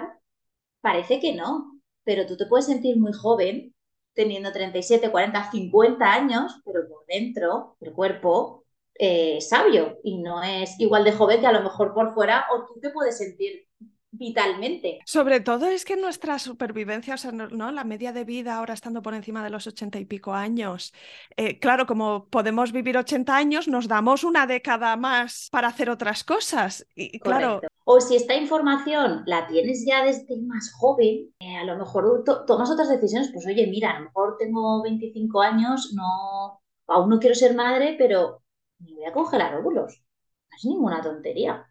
[0.80, 3.74] parece que no, pero tú te puedes sentir muy joven
[4.14, 8.64] teniendo 37, 40, 50 años, pero por dentro el cuerpo
[8.94, 12.46] es eh, sabio y no es igual de joven que a lo mejor por fuera
[12.52, 13.66] o tú te puedes sentir
[14.12, 15.00] vitalmente.
[15.04, 17.70] Sobre todo es que nuestra supervivencia, o sea, ¿no?
[17.70, 20.92] la media de vida ahora estando por encima de los ochenta y pico años,
[21.36, 26.24] eh, claro, como podemos vivir 80 años, nos damos una década más para hacer otras
[26.24, 26.86] cosas.
[26.94, 27.60] Y claro.
[27.84, 32.70] O si esta información la tienes ya desde más joven, eh, a lo mejor tomas
[32.70, 37.34] otras decisiones, pues oye, mira, a lo mejor tengo 25 años, no, aún no quiero
[37.34, 38.42] ser madre, pero
[38.78, 40.02] me voy a congelar óvulos.
[40.50, 41.69] No es ninguna tontería.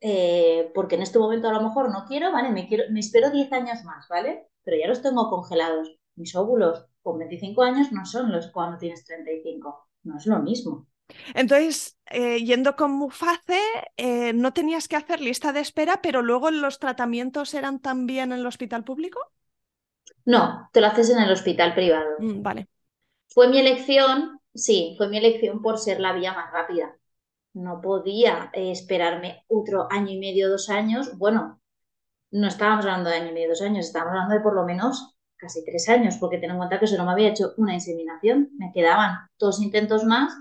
[0.00, 2.50] Eh, porque en este momento a lo mejor no quiero, ¿vale?
[2.50, 4.48] Me, quiero, me espero 10 años más, ¿vale?
[4.64, 5.90] Pero ya los tengo congelados.
[6.14, 10.86] Mis óvulos con 25 años no son los cuando tienes 35, no es lo mismo.
[11.34, 13.60] Entonces, eh, yendo con Muface,
[13.96, 18.40] eh, ¿no tenías que hacer lista de espera, pero luego los tratamientos eran también en
[18.40, 19.20] el hospital público?
[20.24, 22.10] No, te lo haces en el hospital privado.
[22.18, 22.68] Mm, vale.
[23.28, 26.97] Fue mi elección, sí, fue mi elección por ser la vía más rápida
[27.58, 31.16] no podía eh, esperarme otro año y medio, dos años.
[31.18, 31.60] Bueno,
[32.30, 35.16] no estábamos hablando de año y medio, dos años, estábamos hablando de por lo menos
[35.36, 38.50] casi tres años, porque ten en cuenta que solo me había hecho una inseminación.
[38.58, 40.32] Me quedaban dos intentos más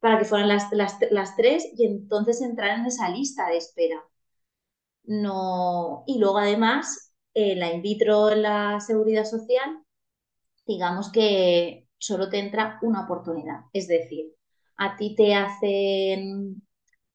[0.00, 4.02] para que fueran las, las, tres y entonces entrar en esa lista de espera.
[5.04, 9.82] No, y luego además, la in vitro la seguridad social,
[10.66, 13.62] digamos que solo te entra una oportunidad.
[13.72, 14.35] Es decir,
[14.76, 16.62] a ti te hacen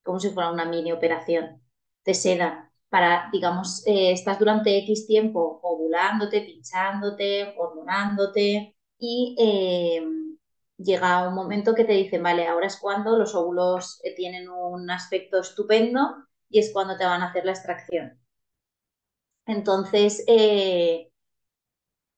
[0.04, 1.62] como si fuera una mini operación,
[2.04, 10.04] te sedan para, digamos, eh, estás durante X tiempo ovulándote, pinchándote, hormonándote y eh,
[10.78, 14.90] llega un momento que te dicen, vale, ahora es cuando los óvulos eh, tienen un
[14.92, 16.16] aspecto estupendo
[16.50, 18.20] y es cuando te van a hacer la extracción.
[19.46, 21.12] Entonces, en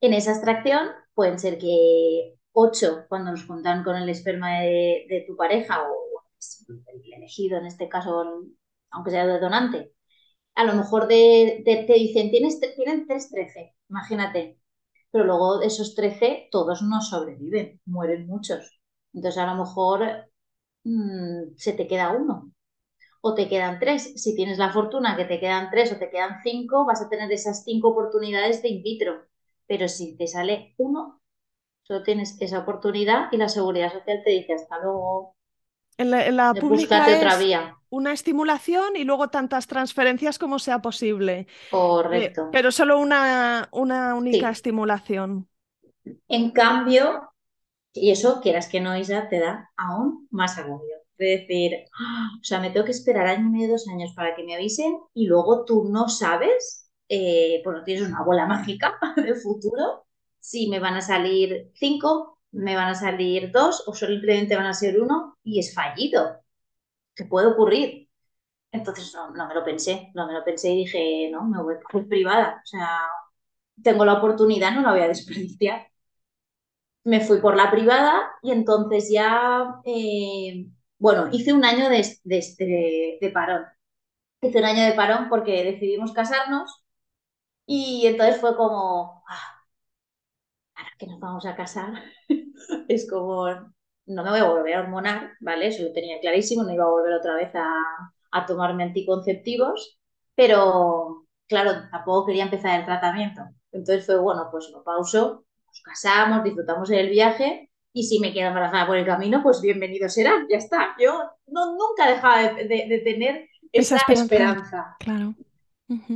[0.02, 5.84] esa extracción pueden ser que 8 cuando nos juntan con el esperma de, tu pareja
[5.84, 6.24] o
[6.68, 8.24] el elegido en este caso,
[8.92, 9.94] aunque sea de donante.
[10.56, 14.60] A lo mejor te dicen, Tienes, tienen 3, 13, imagínate.
[15.12, 18.80] Pero luego de esos 13, todos no sobreviven, mueren muchos.
[19.14, 20.30] Entonces a lo mejor
[20.84, 22.52] mm, se te queda uno.
[23.22, 24.14] O te quedan tres.
[24.22, 27.32] Si tienes la fortuna que te quedan tres o te quedan cinco, vas a tener
[27.32, 29.26] esas cinco oportunidades de in vitro.
[29.68, 31.22] Pero si te sale uno,
[31.84, 35.36] Solo tienes esa oportunidad y la seguridad social te dice hasta luego.
[35.98, 37.78] En la, pública otra vía.
[37.90, 41.46] una estimulación y luego tantas transferencias como sea posible.
[41.70, 42.46] Correcto.
[42.46, 45.48] Eh, pero solo una, una única estimulación.
[46.28, 47.30] En cambio,
[47.94, 50.96] y eso, quieras que no, Isa, te da aún más agobio.
[51.18, 54.36] De decir, ah, o sea, me tengo que esperar año y medio, dos años para
[54.36, 58.98] que me avisen y luego tú no sabes, eh, pues no tienes una bola mágica
[59.16, 60.06] del futuro
[60.44, 64.74] si me van a salir cinco, me van a salir dos o simplemente van a
[64.74, 66.42] ser uno y es fallido.
[67.16, 68.10] ¿Qué puede ocurrir?
[68.72, 71.76] Entonces no, no, me lo pensé, no me lo pensé y dije, no, me voy
[71.92, 72.62] por privada.
[72.64, 72.90] O sea,
[73.84, 75.88] tengo la oportunidad, no la voy a desperdiciar.
[77.06, 80.68] Me fui por la privada y entonces ya, eh,
[81.00, 83.66] bueno, hice un año de, este, de parón.
[84.42, 86.84] Hice un año de parón porque decidimos casarnos
[87.66, 89.63] y entonces fue como, ah,
[91.04, 91.94] que nos vamos a casar,
[92.88, 93.48] es como,
[94.06, 95.68] no me voy a volver a hormonar, ¿vale?
[95.68, 97.68] Eso lo tenía clarísimo, no iba a volver otra vez a,
[98.32, 100.00] a tomarme anticonceptivos,
[100.36, 103.42] pero claro, tampoco quería empezar el tratamiento.
[103.72, 108.48] Entonces fue, bueno, pues lo pauso, nos casamos, disfrutamos el viaje y si me quedo
[108.48, 110.96] embarazada por el camino, pues bienvenido será, ya está.
[111.00, 114.96] Yo no, nunca dejaba de, de, tener esa, esperanza.
[115.00, 115.36] Claro.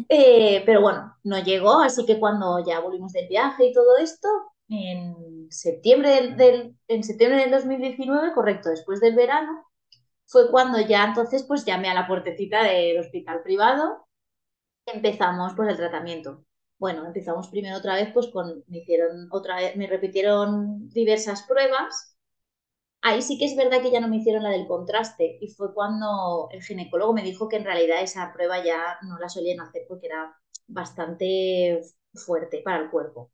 [0.10, 4.28] Eh, pero bueno, no llegó, así que cuando ya volvimos del viaje y todo esto,
[4.69, 9.65] en septiembre del, en septiembre del 2019, correcto, después del verano,
[10.25, 14.08] fue cuando ya entonces pues llamé a la puertecita del hospital privado
[14.88, 16.43] empezamos pues el tratamiento.
[16.80, 22.17] Bueno, empezamos primero otra vez pues con, me hicieron otra vez, me repitieron diversas pruebas.
[23.01, 25.73] Ahí sí que es verdad que ya no me hicieron la del contraste y fue
[25.73, 29.84] cuando el ginecólogo me dijo que en realidad esa prueba ya no la solían hacer
[29.88, 30.36] porque era
[30.67, 31.82] bastante
[32.13, 33.32] fuerte para el cuerpo.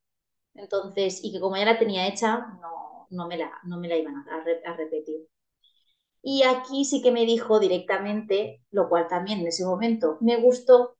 [0.55, 3.97] Entonces, y que como ya la tenía hecha, no, no, me, la, no me la
[3.97, 5.27] iban a, repetir.
[6.21, 10.95] Y aquí sí que me dijo directamente, lo cual también en ese momento me gustó,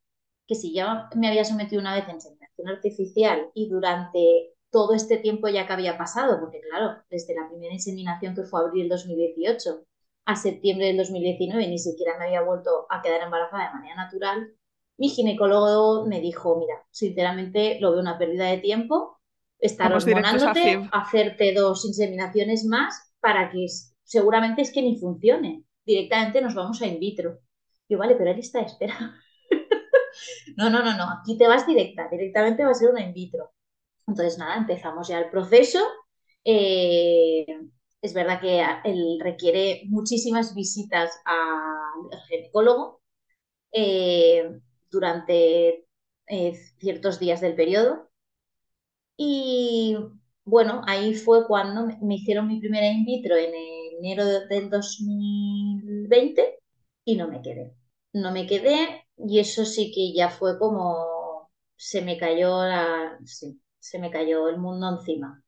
[0.47, 5.17] que si ya me había sometido una vez en inseminación artificial y durante todo este
[5.17, 8.97] tiempo ya que había pasado, porque claro, desde la primera inseminación que fue abril del
[8.97, 9.85] 2018
[10.25, 14.53] a septiembre del 2019 ni siquiera me había vuelto a quedar embarazada de manera natural,
[14.97, 19.19] mi ginecólogo me dijo, mira, sinceramente lo veo una pérdida de tiempo,
[19.63, 23.65] estar hormonándote, hacerte dos inseminaciones más para que
[24.03, 25.63] seguramente es que ni funcione.
[25.85, 27.39] Directamente nos vamos a in vitro.
[27.87, 29.15] Yo, vale, pero él está espera.
[30.57, 33.53] no, no, no, no, aquí te vas directa, directamente va a ser una in vitro.
[34.05, 35.79] Entonces, nada, empezamos ya el proceso.
[36.43, 37.45] Eh,
[38.01, 43.01] es verdad que él requiere muchísimas visitas al ginecólogo
[43.71, 44.59] eh,
[44.91, 45.85] durante
[46.27, 48.09] eh, ciertos días del periodo.
[49.25, 49.95] Y
[50.45, 53.53] bueno, ahí fue cuando me hicieron mi primera in vitro en
[53.99, 56.59] enero del 2020
[57.05, 57.73] y no me quedé.
[58.13, 63.17] No me quedé y eso sí que ya fue como se me cayó la,
[63.79, 65.41] se me cayó el mundo encima.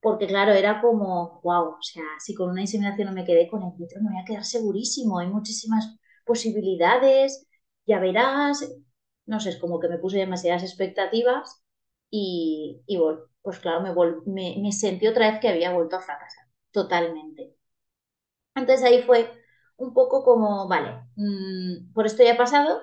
[0.00, 3.62] Porque claro, era como, wow, o sea, si con una inseminación no me quedé con
[3.62, 7.46] el vitro, me voy a quedar segurísimo, hay muchísimas posibilidades,
[7.86, 8.60] ya verás,
[9.26, 11.62] no sé, es como que me puse demasiadas expectativas
[12.10, 12.98] y, y
[13.42, 17.54] pues claro, me, me, sentí otra vez que había vuelto a fracasar, totalmente.
[18.54, 19.30] Entonces ahí fue
[19.76, 22.80] un poco como, vale, mm, por esto ya ha pasado,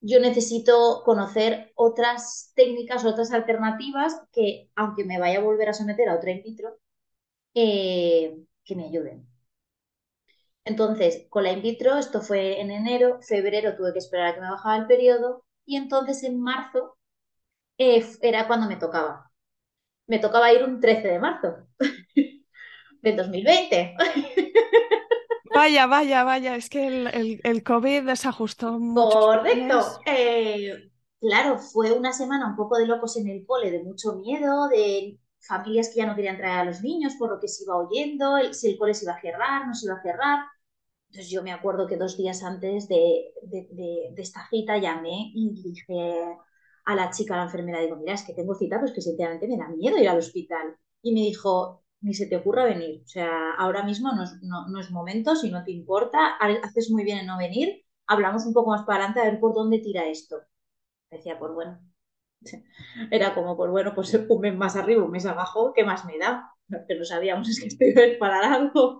[0.00, 6.08] yo necesito conocer otras técnicas, otras alternativas que, aunque me vaya a volver a someter
[6.08, 6.78] a otra in vitro,
[7.54, 9.28] eh, que me ayuden.
[10.66, 14.40] Entonces, con la in vitro, esto fue en enero, febrero tuve que esperar a que
[14.40, 16.96] me bajaba el periodo y entonces en marzo
[17.78, 19.30] eh, era cuando me tocaba.
[20.06, 21.56] Me tocaba ir un 13 de marzo
[23.02, 23.96] del 2020.
[25.54, 29.18] Vaya, vaya, vaya, es que el, el, COVID desajustó mucho.
[29.18, 30.00] Correcto.
[30.04, 34.68] Eh, claro, fue una semana un poco de locos en el cole, de mucho miedo,
[34.68, 37.76] de familias que ya no querían traer a los niños por lo que se iba
[37.76, 40.40] oyendo, si el cole se iba a cerrar, no se iba a cerrar.
[41.08, 45.62] Entonces yo me acuerdo que dos días antes de, de, de, esta cita llamé y
[45.62, 46.36] dije
[46.84, 49.48] a la chica, a la enfermera, digo, mira, es que tengo cita, pues que sinceramente
[49.48, 50.76] me da miedo ir al hospital.
[51.02, 53.02] Y me dijo, ni se te ocurra venir.
[53.04, 57.04] O sea, ahora mismo no es, no, es momento, si no te importa, haces muy
[57.04, 60.06] bien en no venir, hablamos un poco más para adelante a ver por dónde tira
[60.06, 60.42] esto.
[61.10, 61.80] Decía, por bueno.
[63.10, 66.18] Era como, por bueno, pues un mes más arriba, un mes abajo, ¿qué más me
[66.18, 66.50] da?
[66.88, 68.98] Pero no sabíamos, es que estoy para algo.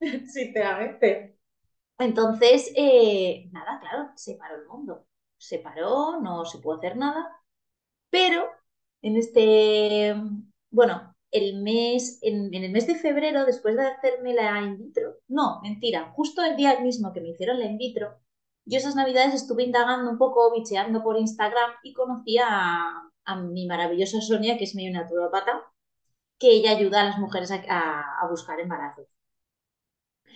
[0.26, 1.38] Sinceramente.
[1.98, 5.06] Entonces, eh, nada, claro, se paró el mundo.
[5.38, 7.30] Se paró, no se pudo hacer nada,
[8.10, 8.48] pero
[9.02, 10.14] en este
[10.74, 15.60] bueno, el mes, en, el mes de febrero, después de hacerme la in vitro, no,
[15.62, 18.18] mentira, justo el día mismo que me hicieron la in vitro,
[18.66, 23.10] yo esas navidades estuve indagando un poco, bicheando por Instagram y conocí a,
[23.52, 25.62] mi maravillosa Sonia, que es mi naturopata,
[26.38, 29.06] que ella ayuda a las mujeres a, buscar embarazos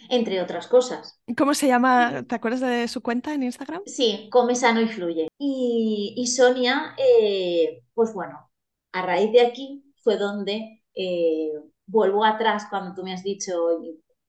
[0.08, 1.20] entre otras cosas.
[1.36, 2.24] ¿Cómo se llama?
[2.26, 3.82] ¿Te acuerdas de su cuenta en Instagram?
[3.86, 5.28] Sí, Come Sano y Fluye.
[5.38, 8.50] Y, Sonia, eh, pues bueno,
[8.92, 11.52] A raíz de aquí fue donde eh,
[11.86, 13.52] vuelvo atrás cuando tú me has dicho,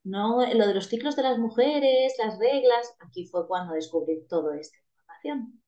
[0.04, 4.58] no, lo de los ciclos de las mujeres, las reglas, aquí fue cuando descubrí toda
[4.60, 5.62] esta información.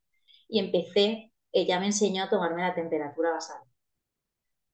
[0.48, 3.62] Y empecé, ella me enseñó a tomarme la temperatura basal.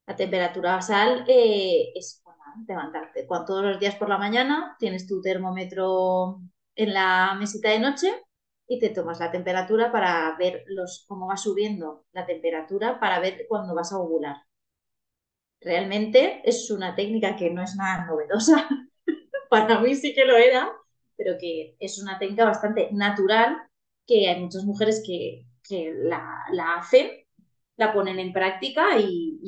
[0.08, 2.22] La temperatura basal eh, es
[2.68, 3.28] levantarte.
[3.28, 6.42] Cuando todos los días por la mañana tienes tu termómetro
[6.76, 8.14] en la mesita de noche
[8.68, 13.46] y te tomas la temperatura para ver los, cómo va subiendo la temperatura para ver
[13.48, 14.38] cuándo vas a ovular.
[15.60, 18.68] Realmente es una técnica que no es nada novedosa,
[19.50, 20.72] para mí sí que lo era,
[21.16, 23.58] pero que es una técnica bastante natural
[24.06, 25.46] que hay muchas mujeres que,
[25.94, 26.46] la,
[26.78, 27.10] hacen,
[27.78, 29.40] la ponen en práctica y,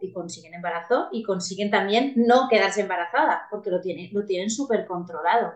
[0.00, 4.86] y, consiguen embarazo y consiguen también no quedarse embarazada porque lo tienen, lo tienen súper
[4.86, 5.54] controlado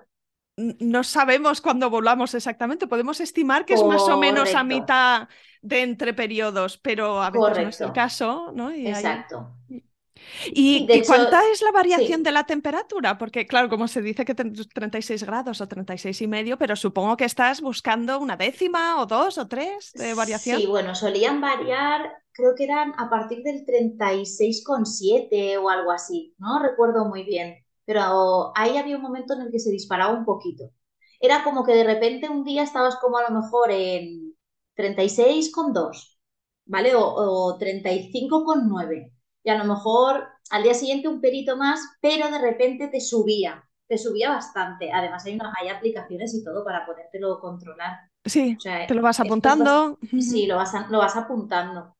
[0.56, 2.86] no sabemos cuándo volamos exactamente.
[2.86, 5.28] Podemos estimar que es más o menos a mitad
[5.62, 8.70] de entre periodos, pero a veces no es el caso, ¿no?
[8.70, 9.54] Exacto.
[10.46, 13.18] ¿Y, cuánta es la variación de la temperatura?
[13.18, 17.24] Porque, claro, como se dice que 36 grados o 36 y medio, pero supongo que
[17.24, 20.60] estás buscando una décima o dos o tres de variación.
[20.60, 26.58] Sí, bueno, solían variar, creo que eran a partir del 36,7 o algo así, no
[26.62, 30.70] recuerdo muy bien pero ahí había un momento en el que se disparaba un poquito.
[31.20, 34.34] Era como que de repente un día estabas como a lo mejor en
[34.74, 36.18] 36,2,
[36.64, 36.94] ¿vale?
[36.94, 39.12] O, o 35,9.
[39.44, 43.64] Y a lo mejor al día siguiente un perito más, pero de repente te subía,
[43.88, 44.92] te subía bastante.
[44.92, 47.98] Además hay, hay aplicaciones y todo para podértelo controlar.
[48.24, 48.56] Sí,
[48.86, 49.98] te lo vas apuntando.
[50.20, 51.96] sí, lo vas, lo vas apuntando.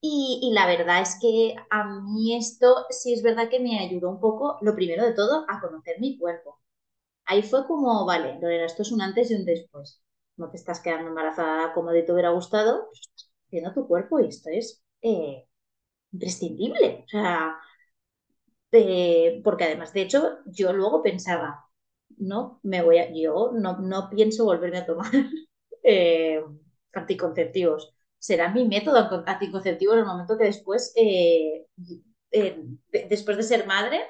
[0.00, 4.20] Y, la verdad es que a mí esto sí es verdad que me ayudó un
[4.20, 6.60] poco, lo primero de todo, a conocer mi cuerpo.
[7.26, 10.02] Ahí fue como, vale, Lorena, esto es un antes y un después.
[10.36, 14.28] No te estás quedando embarazada como de te hubiera gustado, estás viendo tu cuerpo y
[14.28, 15.46] esto es eh,
[16.12, 17.04] imprescindible.
[17.06, 17.58] O sea,
[19.44, 21.64] porque además, de hecho, yo luego pensaba,
[22.18, 25.10] no, me voy a, yo no, no pienso volverme a tomar
[25.82, 26.42] eh,
[26.92, 31.66] anticonceptivos será mi método anticonceptivo en el momento que después, eh,
[32.30, 32.58] eh,
[33.08, 34.00] después de ser madre,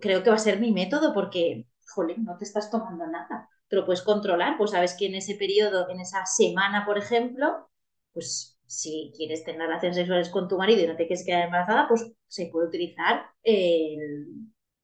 [0.00, 3.48] creo que va a ser mi método porque, jolín, no te estás tomando nada.
[3.68, 7.68] Te lo puedes controlar, pues sabes que en ese periodo, en esa semana, por ejemplo,
[8.12, 11.88] pues si quieres tener relaciones sexuales con tu marido y no te quieres quedar embarazada,
[11.88, 14.26] pues se puede utilizar el,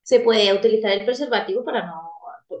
[0.03, 2.11] se puede utilizar el preservativo para no,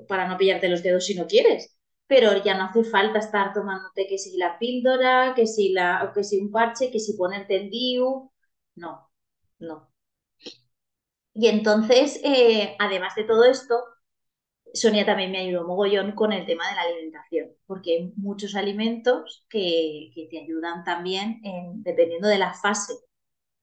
[0.07, 1.78] para no pillarte los dedos si no quieres
[2.09, 6.23] pero ya no hace falta estar tomándote que si la píldora, que si, la, que
[6.23, 8.31] si un parche, que si ponerte en DIU.
[8.75, 9.11] No,
[9.59, 9.91] no.
[11.33, 13.75] Y entonces, eh, además de todo esto,
[14.73, 19.45] Sonia también me ayudó mogollón con el tema de la alimentación, porque hay muchos alimentos
[19.49, 21.41] que, te ayudan también,
[21.83, 22.93] dependiendo de la fase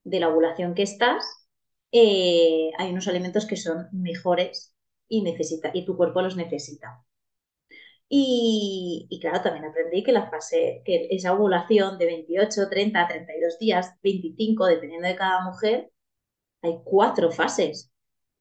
[0.04, 1.24] de la ovulación que estás,
[1.92, 4.74] eh, hay unos alimentos que son mejores
[5.08, 7.04] y, necesita, y tu cuerpo los necesita.
[8.08, 13.94] Y, claro, también aprendí que la fase, que esa ovulación de 28, 30, 32 días,
[14.02, 15.90] 25, dependiendo de cada mujer,
[16.62, 17.92] hay cuatro fases.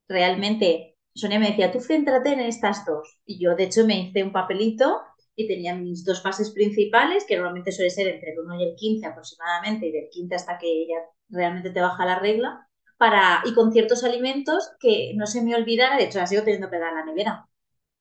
[0.08, 3.20] Realmente, Sonia me decía, tú céntrate en estas dos.
[3.26, 5.02] Y yo, de hecho, me hice un papelito
[5.36, 8.76] y tenía mis dos fases principales, que normalmente suele ser entre el 1 y el
[8.76, 10.98] 15 aproximadamente, y del 15 hasta que ya
[11.30, 15.98] realmente te baja la regla, para, y con ciertos alimentos que no se me olvidara,
[15.98, 17.50] de hecho la sigo teniendo pegada en la nevera,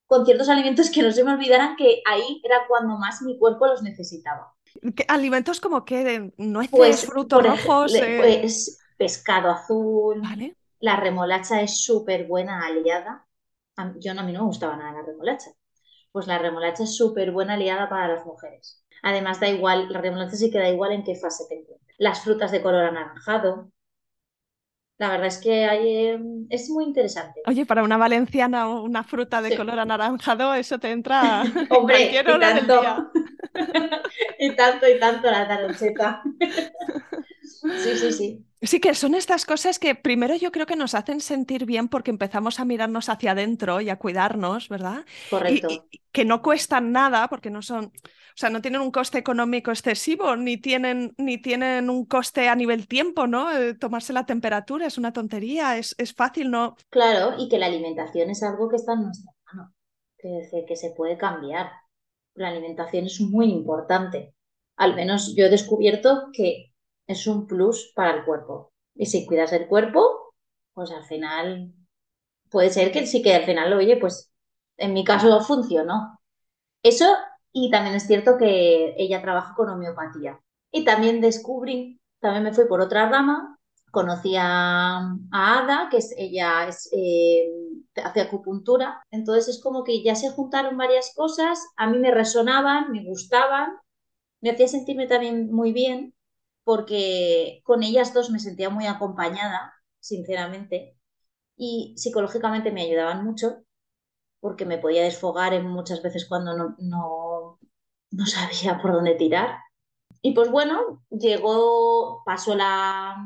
[0.07, 3.67] con ciertos alimentos que no se me olvidaran que ahí era cuando más mi cuerpo
[3.67, 4.55] los necesitaba.
[5.09, 6.33] ¿Alimentos como qué?
[6.37, 7.95] ¿Nueces, pues, frutos rojos?
[7.95, 8.19] Eh?
[8.21, 10.23] Pues pescado azul.
[10.81, 13.27] La remolacha es súper buena aliada.
[13.99, 15.51] Yo a mí no me gustaba nada la remolacha.
[16.13, 18.85] Pues la remolacha es súper buena aliada para las mujeres.
[19.03, 21.97] Además, da igual, la remolacha sí que da igual en qué fase te encuentres.
[21.99, 23.71] Las frutas de color anaranjado,
[24.99, 27.43] la verdad es que em, es muy interesante.
[27.47, 33.11] Oye, para una valenciana una fruta de color anaranjado, eso te entra Hombre, y tanto.
[34.39, 36.23] y tanto y tanto la taroncheta.
[37.77, 38.45] sí, sí, sí.
[38.65, 42.11] Sí, que son estas cosas que primero yo creo que nos hacen sentir bien porque
[42.11, 45.05] empezamos a mirarnos hacia adentro y a cuidarnos, ¿verdad?
[45.29, 45.69] Correcto.
[45.71, 47.93] Y, que no cuestan nada porque no son,
[48.37, 52.89] sea, no tienen un coste económico excesivo, ni tienen, ni tienen un coste a nivel
[52.89, 53.57] tiempo, ¿no?
[53.57, 56.77] Eh, tomarse la temperatura es una tontería, es, es, fácil, ¿no?
[56.91, 59.73] Claro, y que la alimentación es algo que está en nuestra mano,
[60.19, 61.71] que, que se puede cambiar.
[62.35, 64.35] La alimentación es muy importante.
[64.77, 66.73] Al menos yo he descubierto que
[67.07, 68.73] es un plus para el cuerpo.
[68.95, 70.35] Y si cuidas el cuerpo,
[70.73, 71.73] pues al final
[72.51, 74.33] puede ser que sí que al final, oye, pues
[74.77, 76.21] en mi caso funcionó.
[76.83, 77.07] Eso,
[77.55, 80.41] y también es cierto que ella trabaja con homeopatía.
[80.73, 83.59] Y también descubrí, también me fui por otra rama,
[83.93, 87.49] conocí a, Ada, que es, ella es, eh,
[88.03, 92.91] hace acupuntura, entonces es como que ya se juntaron varias cosas, a mí me resonaban,
[92.91, 93.71] me gustaban,
[94.41, 96.15] me hacía sentirme también muy bien,
[96.65, 100.99] porque con ellas dos me sentía muy acompañada, sinceramente,
[101.57, 103.65] y psicológicamente me ayudaban mucho,
[104.41, 107.24] porque me podía desfogar en muchas veces cuando no, no,
[108.15, 109.59] no sabía por dónde tirar.
[110.23, 113.17] Y pues bueno, llegó, pasó la,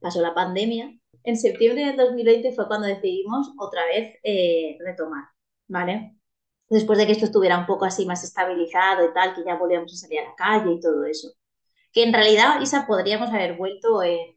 [0.00, 0.92] pasó la pandemia.
[1.24, 5.24] En septiembre del 2020 fue cuando decidimos otra vez eh, retomar,
[5.68, 6.16] ¿vale?
[6.68, 9.92] Después de que esto estuviera un poco así más estabilizado y tal, que ya volvíamos
[9.94, 11.28] a salir a la calle y todo eso.
[11.92, 14.36] Que en realidad, Isa, podríamos haber vuelto en,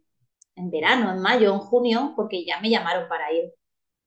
[0.55, 3.53] en verano, en mayo, en junio, porque ya me llamaron para ir.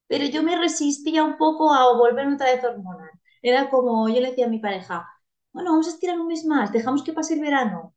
[0.09, 3.11] Pero yo me resistía un poco a volver otra vez hormonal.
[3.43, 5.07] Era como, yo le decía a mi pareja,
[5.55, 7.95] bueno, vamos a estirar un mes más, dejamos que pase el verano.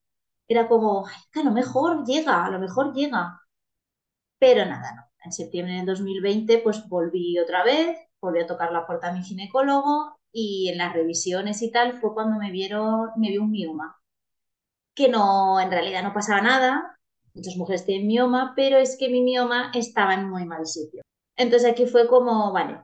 [0.48, 3.42] Era como, Ay, a lo mejor llega, a lo mejor llega.
[4.40, 5.04] Pero nada, no.
[5.26, 9.24] En septiembre del 2020 pues volví otra vez, volví a tocar la puerta a mi
[9.24, 13.98] ginecólogo y en las revisiones y tal fue cuando me vieron, me vio un mioma.
[14.96, 16.98] Que no, en realidad no pasaba nada,
[17.34, 21.04] muchas mujeres tienen mioma, pero es que mi mioma estaba en muy mal sitio.
[21.38, 22.82] Entonces aquí fue como, vale,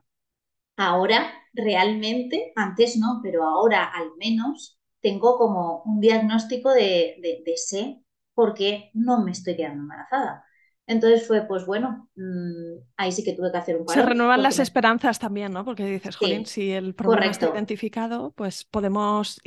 [0.78, 7.58] ahora realmente, antes no, pero ahora al menos tengo como un diagnóstico de, de, de
[7.58, 8.00] sé
[8.34, 10.44] por qué no me estoy quedando embarazada.
[10.86, 14.04] Entonces fue, pues bueno, mmm, ahí sí que tuve que hacer un parón.
[14.04, 15.64] Se renuevan las esperanzas también, ¿no?
[15.64, 17.46] Porque dices, Jolín, sí, si el problema correcto.
[17.46, 19.42] está identificado, pues podemos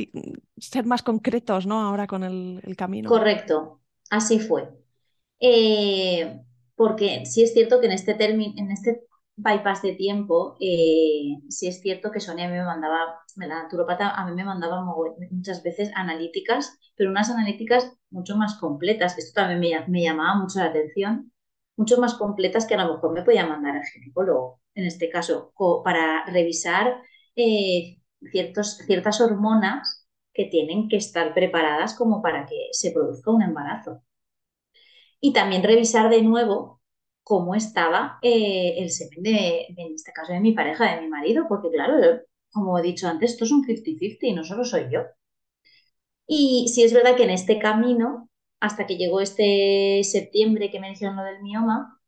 [0.57, 1.81] ser más concretos, ¿no?
[1.83, 3.09] Ahora con el, el camino.
[3.11, 3.81] Correcto,
[4.11, 4.71] así fue.
[5.41, 6.41] Eh,
[6.75, 9.06] porque sí es cierto que en este término, en este
[9.37, 14.34] bypass de tiempo, eh, sí es cierto que Sonia me mandaba, la naturopata a mí
[14.34, 14.82] me mandaba
[15.30, 19.18] muchas veces analíticas, pero unas analíticas mucho más completas.
[19.18, 21.32] Esto también me, llamaba mucho la atención,
[21.76, 25.53] mucho más completas que a lo mejor me podía mandar el ginecólogo, en este caso,
[25.84, 27.03] para revisar
[27.37, 27.99] eh,
[28.32, 34.03] ciertas hormonas que tienen que estar preparadas como para que se produzca un embarazo.
[35.20, 36.80] Y también revisar de nuevo
[37.31, 41.47] cómo estaba eh, el semen de, en este caso, de mi pareja, de mi marido,
[41.49, 41.95] porque claro,
[42.53, 45.01] como he dicho antes, esto es un 50-50 y no solo soy yo.
[46.27, 48.29] Y sí es verdad que en este camino,
[48.61, 52.01] hasta que llegó este septiembre que me dijeron lo del mioma,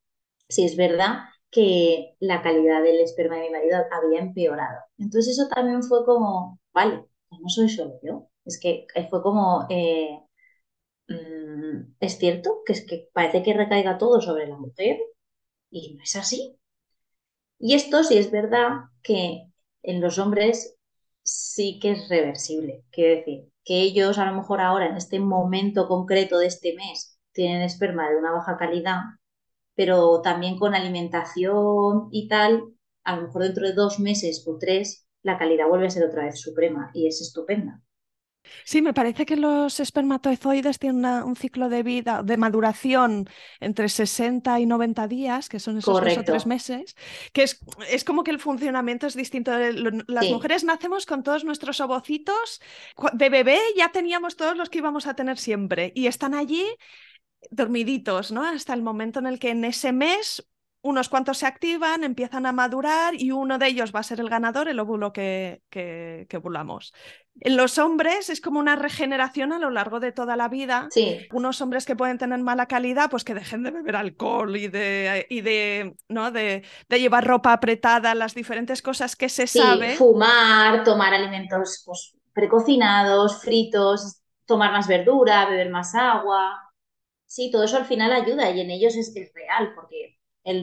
[0.49, 4.81] sí es verdad que la calidad del esperma de mi marido había empeorado.
[4.99, 8.29] Entonces eso también fue como, vale, no soy solo yo.
[8.45, 10.21] Es que fue como, eh,
[11.09, 11.48] Mm,
[12.01, 14.99] es cierto que es que parece que recaiga todo sobre la mujer
[15.71, 16.59] y no es así.
[17.59, 18.71] Y esto sí es verdad
[19.03, 19.49] que
[19.83, 20.77] en los hombres
[21.23, 22.85] sí que es reversible.
[22.91, 27.19] Quiero decir, que ellos a lo mejor ahora en este momento concreto de este mes
[27.33, 29.01] tienen esperma de una baja calidad,
[29.75, 32.65] pero también con alimentación y tal,
[33.05, 36.25] a lo mejor dentro de dos meses o tres, la calidad vuelve a ser otra
[36.25, 37.83] vez suprema y es estupenda.
[38.65, 43.29] Sí, me parece que los espermatozoides tienen un ciclo de vida, de maduración
[43.61, 46.97] entre 60 y 90 días, que son esos dos o tres meses,
[47.33, 49.53] que es, es, como que el funcionamiento es distinto.
[50.07, 50.33] Las sí.
[50.33, 52.61] mujeres nacemos con todos nuestros ovocitos.
[53.13, 56.65] De bebé ya teníamos todos los que íbamos a tener siempre y están allí
[57.51, 58.45] dormiditos, ¿no?
[58.45, 60.49] Hasta el momento en el que en ese mes
[60.89, 64.29] unos cuantos se activan, empiezan a madurar y uno de ellos va a ser el
[64.29, 66.93] ganador, el óvulo que, que, que ovulamos.
[67.41, 70.89] En los hombres es como una regeneración a lo largo de toda la vida.
[70.91, 71.29] Sí.
[71.33, 75.27] Unos hombres que pueden tener mala calidad, pues que dejen de beber alcohol y de,
[75.31, 76.31] y de, ¿no?
[76.33, 79.95] de, de llevar ropa apretada, las diferentes cosas que se sí, sabe.
[79.95, 86.61] Fumar, tomar alimentos pues, precocinados, fritos, tomar más verdura, beber más agua.
[87.27, 90.18] Sí, todo eso al final ayuda y en ellos es, es real, porque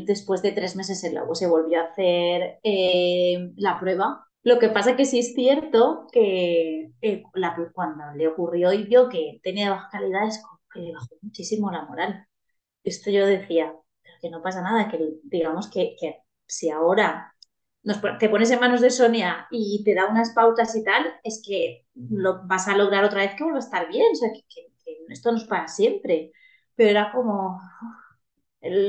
[0.06, 4.70] después de tres meses el luego se volvió a hacer eh, la prueba lo que
[4.70, 9.72] pasa que sí es cierto que eh, la, cuando le ocurrió y vio que tenía
[9.72, 12.28] bajas calidades, que le bajó muchísimo la moral.
[12.84, 13.74] Esto yo decía,
[14.22, 17.34] que no pasa nada, que digamos que, que si ahora
[17.84, 21.42] nos, te pones en manos de Sonia y te da unas pautas y tal, es
[21.44, 24.44] que lo, vas a lograr otra vez que vuelva a estar bien, o sea, que,
[25.10, 26.32] esto no es para siempre.
[26.76, 27.60] Pero era como,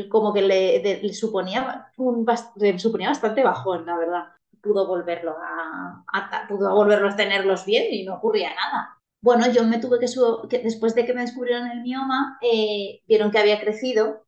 [0.09, 4.25] como que le, de, le suponía, un, le suponía bastante bajón, la verdad
[4.63, 8.99] pudo volverlo a, a, pudo volverlos a tenerlos bien y no ocurría nada.
[9.21, 10.07] Bueno, yo me tuve que,
[10.49, 14.27] que después de que me descubrieron el mioma, eh, vieron que había crecido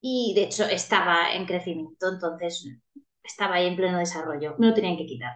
[0.00, 2.66] y de hecho estaba en crecimiento, entonces
[3.24, 5.32] estaba ahí en pleno desarrollo, me lo tenían que quitar.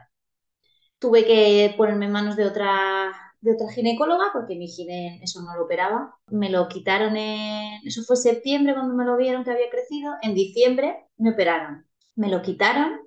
[0.99, 5.55] Tuve que ponerme en manos de otra, de otra ginecóloga porque mi gine eso no
[5.57, 6.17] lo operaba.
[6.31, 10.15] Me lo quitaron en, eso fue septiembre cuando me lo vieron que había crecido.
[10.23, 11.87] En diciembre me operaron.
[12.17, 13.01] Me lo quitaron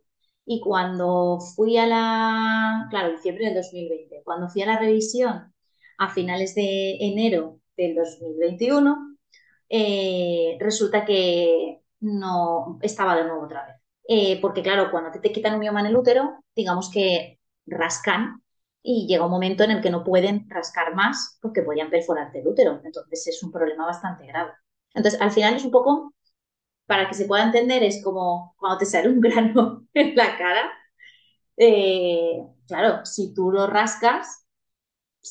[0.45, 5.53] y cuando fui a la, claro, diciembre del 2020, cuando fui a la revisión
[5.97, 9.17] a finales de enero del 2021,
[9.69, 13.75] eh, resulta que no estaba de nuevo otra vez.
[14.07, 18.41] Eh, porque claro, cuando te, te quitan un mioma en el útero, digamos que rascan
[18.83, 22.47] y llega un momento en el que no pueden rascar más porque podrían perforarte el
[22.47, 22.81] útero.
[22.83, 24.53] Entonces es un problema bastante grave.
[24.93, 26.13] Entonces, al final es un poco,
[26.87, 30.71] para que se pueda entender, es como cuando te sale un grano en la cara.
[31.57, 34.45] Eh, claro, si tú lo rascas,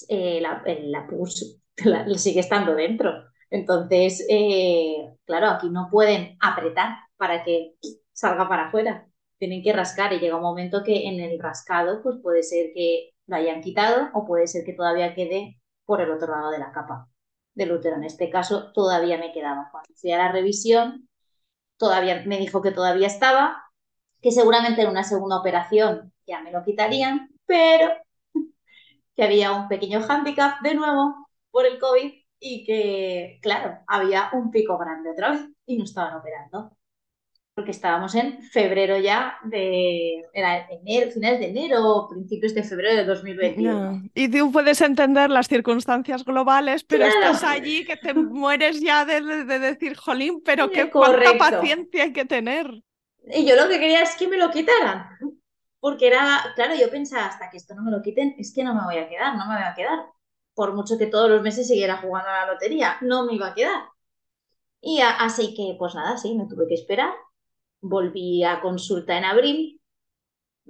[0.09, 1.59] eh, la, la pus
[2.16, 3.12] sigue estando dentro.
[3.51, 7.74] Entonces, eh, claro, aquí no pueden apretar para que
[8.12, 9.09] salga para afuera.
[9.38, 13.11] Tienen que rascar y llega un momento que en el rascado pues puede ser que
[13.28, 16.72] lo hayan quitado o puede ser que todavía quede por el otro lado de la
[16.72, 17.08] capa
[17.54, 17.96] del útero.
[17.96, 19.68] En este caso todavía me quedaba.
[19.70, 21.08] Cuando fui la revisión,
[21.76, 23.62] todavía me dijo que todavía estaba,
[24.22, 27.92] que seguramente en una segunda operación ya me lo quitarían, pero
[29.14, 34.50] que había un pequeño hándicap de nuevo por el COVID y que, claro, había un
[34.50, 36.76] pico grande otra vez y no estaban operando.
[37.59, 40.22] Porque estábamos en febrero ya de.
[40.32, 44.11] Era enero, finales de enero, principios de febrero de 2021.
[44.14, 49.20] Y tú puedes entender las circunstancias globales, pero estás allí que te mueres ya de,
[49.44, 52.80] decir, jolín, pero qué cuánta paciencia hay que tener.
[53.28, 55.09] Y yo lo que quería es que me lo quitaran.
[55.80, 58.72] Porque era, claro, yo pensaba, hasta que esto no me lo quiten, es que no
[58.72, 59.98] me voy a quedar, no me voy a quedar
[60.54, 63.54] por mucho que todos los meses siguiera jugando a la lotería, no me iba a
[63.54, 63.82] quedar.
[64.80, 67.12] Y así que, pues nada, sí, me tuve que esperar.
[67.80, 69.80] Volví a consulta en abril,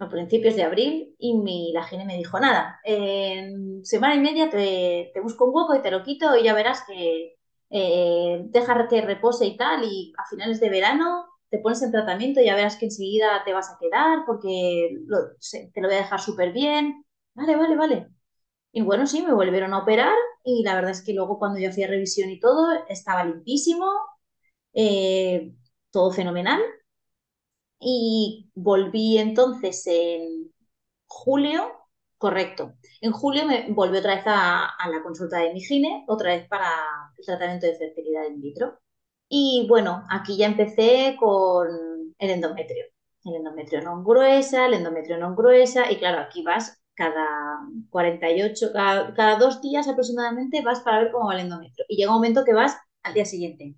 [0.00, 4.50] a principios de abril, y mi, la gene me dijo, nada, en semana y media
[4.50, 7.34] te, busco un hueco y te lo quito y ya verás que
[7.70, 12.40] eh, deja que repose y tal, y a finales de verano te pones en tratamiento
[12.40, 14.96] y ya verás que enseguida te vas a quedar porque
[15.74, 17.04] te lo voy a dejar súper bien.
[17.34, 18.08] Vale, vale, vale.
[18.72, 21.72] Y bueno, sí, me volvieron a operar y la verdad es que luego cuando yo
[21.72, 23.86] fui a revisión y todo, estaba limpísimo,
[24.74, 25.52] eh,
[25.90, 26.60] todo fenomenal.
[27.80, 30.52] Y volví entonces en
[31.06, 31.70] julio,
[32.18, 36.48] correcto, en julio me volví otra vez a, la consulta de mi gine, otra vez
[36.48, 36.68] para
[37.16, 38.78] el tratamiento de fertilidad in vitro.
[39.28, 41.68] Y bueno, aquí ya empecé con
[42.18, 42.86] el endometrio.
[43.24, 47.60] El endometrio no gruesa, el endometrio no gruesa, y claro, aquí vas cada
[47.90, 51.84] 48, cada, cada, dos días aproximadamente vas para ver cómo va el endometrio.
[51.88, 53.76] Y llega un momento que vas al día siguiente.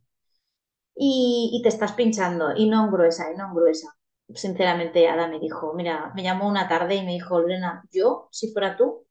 [1.03, 3.89] Y, y te estás pinchando, y no gruesa, y no gruesa.
[4.35, 8.53] Sinceramente, Ada me dijo, mira, me llamó una tarde y me dijo, Lorena, yo, si
[8.53, 9.07] fuera tú,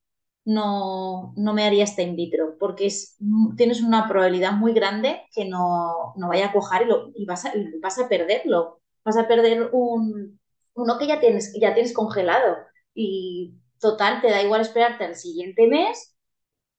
[0.45, 3.17] no, no me haría esta in vitro, porque es,
[3.57, 7.45] tienes una probabilidad muy grande que no, no vaya a cojar y, lo, y vas,
[7.45, 8.81] a, vas a perderlo.
[9.03, 10.39] Vas a perder un,
[10.75, 12.57] uno que ya tienes, ya tienes congelado.
[12.93, 16.15] Y total, te da igual esperarte al siguiente mes,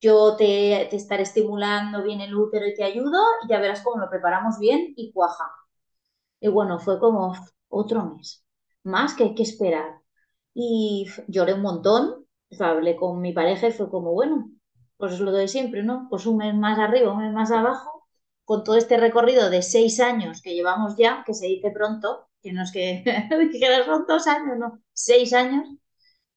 [0.01, 4.11] yo te, estaré estimulando bien el útero y te ayudo y ya verás cómo lo
[4.11, 5.45] preparamos bien y cuaja.
[6.41, 7.35] Y bueno, fue como
[7.69, 8.45] otro mes,
[8.83, 10.01] más que hay que esperar.
[10.55, 12.27] Y lloré un montón,
[12.61, 14.51] hablé con mi pareja y fue como, bueno,
[14.97, 16.07] pues es lo de siempre, ¿no?
[16.11, 18.07] Pues un mes más arriba, un mes más abajo,
[18.45, 22.53] con todo este recorrido de seis años que llevamos ya, que se dice pronto, que
[22.53, 23.05] no es que,
[23.53, 25.69] que son dos años, no, seis años,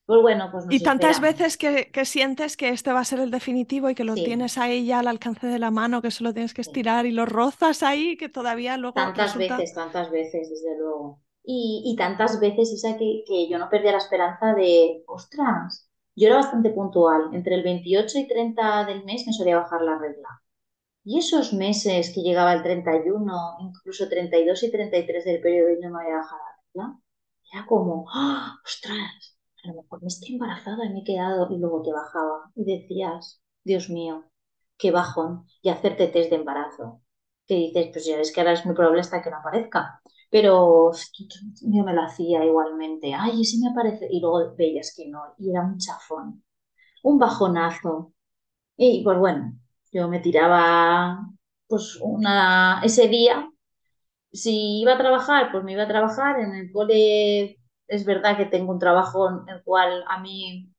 [0.05, 3.89] pues bueno, pues Y tantas veces que, sientes que este va a ser el definitivo
[3.89, 6.61] y que lo tienes ahí ya al alcance de la mano, que solo tienes que
[6.61, 8.95] estirar y lo rozas ahí, que todavía luego.
[8.95, 11.21] Tantas veces, tantas veces, desde luego.
[11.45, 16.37] Y, tantas veces esa que, que, yo no perdía la esperanza de, ostras, yo era
[16.37, 17.29] bastante puntual.
[17.33, 20.41] Entre el 28 y 30 del mes me solía bajar la regla.
[21.05, 25.89] Y esos meses que llegaba el 31, incluso 32 y 33 del periodo y no
[25.91, 26.99] me había bajado la regla,
[27.51, 28.57] era como, ¡ah!
[28.63, 29.32] ostras,
[29.63, 32.65] a lo mejor me estoy embarazada y me he quedado y luego te bajaba y
[32.65, 34.25] decías, Dios mío,
[34.77, 37.01] qué bajón, y hacerte test de embarazo.
[37.47, 40.01] Que dices, pues ya ves que ahora es muy probable hasta que no aparezca.
[40.29, 40.91] Pero
[41.61, 43.13] yo me lo hacía igualmente.
[43.13, 44.07] Ay, y si me aparece.
[44.09, 45.21] Y luego veías que no.
[45.37, 46.43] Y era un chafón.
[47.03, 48.13] Un bajonazo.
[48.77, 49.53] Y pues bueno,
[49.91, 51.27] yo me tiraba
[51.67, 53.49] pues una, ese día.
[54.31, 56.39] Si iba a trabajar, pues me iba a trabajar.
[56.39, 60.73] En el cole es verdad que tengo un trabajo en el cual a mí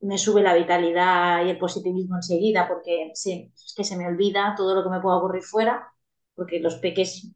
[0.00, 4.54] me sube la vitalidad y el positivismo enseguida porque sí, es que se me olvida
[4.56, 5.92] todo lo que me pueda ocurrir fuera,
[6.34, 7.32] porque los peques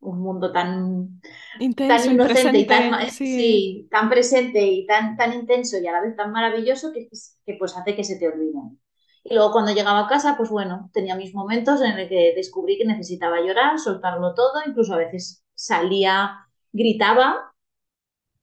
[0.00, 1.20] un mundo tan,
[1.60, 3.88] intenso tan inocente y, tan, sí.
[3.90, 7.08] tan presente y tan, tan intenso y a la vez tan maravilloso que,
[7.46, 8.80] que pues hace que se te olviden.
[9.24, 12.76] Y luego cuando llegaba a casa, pues bueno, tenía mis momentos en el que descubrí
[12.76, 17.51] que necesitaba llorar, soltarlo todo, incluso a veces salía, gritaba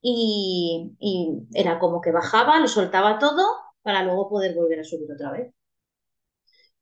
[0.02, 0.96] y,
[1.54, 3.44] era como que bajaba, lo soltaba todo
[3.82, 5.54] para luego poder volver a subir otra vez.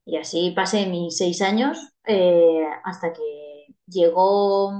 [0.06, 4.72] Y así pasé mis seis años eh, hasta que llegó,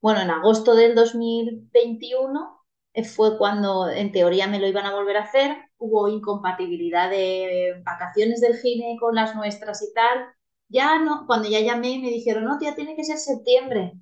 [0.00, 2.64] bueno, en agosto del 2021
[2.94, 7.82] eh, fue cuando en teoría me lo iban a volver a hacer, hubo incompatibilidad de
[7.84, 10.26] vacaciones del gine con las nuestras y tal.
[10.68, 13.94] Ya no, cuando ya llamé me dijeron, no, tía, tiene que ser septiembre.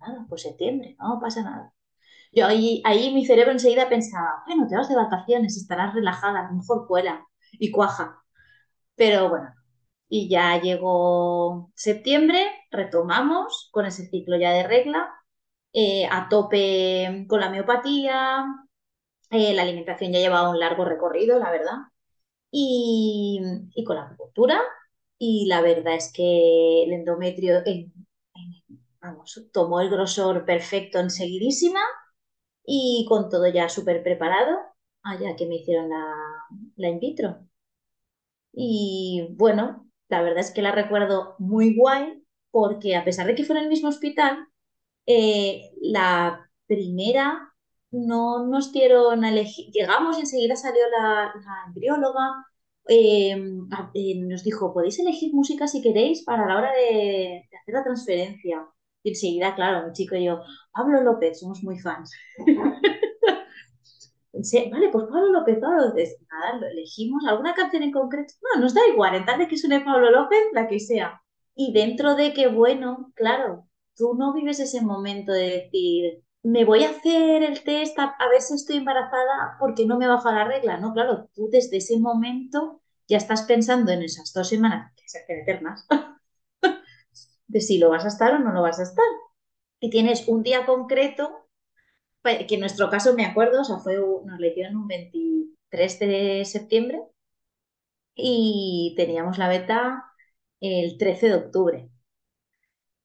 [0.00, 1.74] nada, pues septiembre, no pasa nada.
[2.34, 6.50] Yo ahí, ahí mi cerebro enseguida pensaba, bueno, te vas de vacaciones, estarás relajada, a
[6.50, 8.22] lo mejor cuela y cuaja.
[8.96, 9.54] Pero bueno,
[10.08, 15.10] y ya llegó septiembre, retomamos con ese ciclo ya de regla,
[15.72, 18.44] eh, a tope con la miopatía,
[19.30, 21.74] eh, la alimentación ya llevaba un largo recorrido, la verdad,
[22.50, 23.40] y,
[23.86, 24.60] con la acupuntura,
[25.18, 27.62] y la verdad es que el endometrio
[29.00, 31.80] vamos, tomó el grosor perfecto enseguidísima
[32.64, 34.58] y con todo ya súper preparado,
[35.02, 36.04] allá que me hicieron la,
[36.76, 37.38] la in vitro.
[38.52, 43.44] Y bueno, la verdad es que la recuerdo muy guay porque a pesar de que
[43.44, 44.46] fue en el mismo hospital,
[45.06, 47.52] eh, la primera
[47.90, 51.32] no nos dieron a elegir, llegamos y enseguida salió la,
[51.66, 52.46] embrióloga,
[52.88, 53.32] eh,
[53.94, 57.84] eh, nos dijo, podéis elegir música si queréis para la hora de, de hacer la
[57.84, 58.66] transferencia.
[59.04, 60.40] Y enseguida, claro, mi chico y yo,
[60.72, 62.10] Pablo López, somos muy fans.
[64.72, 68.74] vale, pues Pablo López, Pablo López, nada, lo elegimos, alguna canción en concreto, no, nos
[68.74, 71.22] da igual, en tal de que suene Pablo López, la que sea.
[71.54, 76.84] Y dentro de que, bueno, claro, tú no vives ese momento de decir, me voy
[76.84, 80.78] a hacer el test a, ver si estoy embarazada porque no me baja la regla.
[80.78, 85.18] No, claro, tú desde ese momento ya estás pensando en esas dos semanas, que se
[85.18, 85.86] hacen eternas,
[87.46, 89.04] de si lo vas a estar o no lo vas a estar.
[89.80, 91.44] Y tienes un día concreto
[92.22, 96.44] que en nuestro caso me acuerdo, o sea, fue, nos le hicieron un 23 de
[96.46, 97.02] septiembre
[98.14, 100.04] y teníamos la beta
[100.60, 101.90] el 13 de octubre.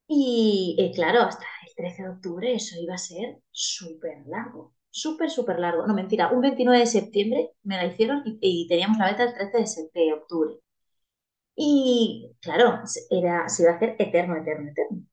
[0.07, 5.29] Y eh, claro, hasta el 13 de octubre eso iba a ser súper largo, súper,
[5.29, 5.85] súper largo.
[5.85, 9.91] No, mentira, un 29 de septiembre me la hicieron y, teníamos la beta el 13
[9.93, 10.55] de, octubre.
[11.61, 15.03] Y claro, era, se iba a hacer eterno, eterno, eterno.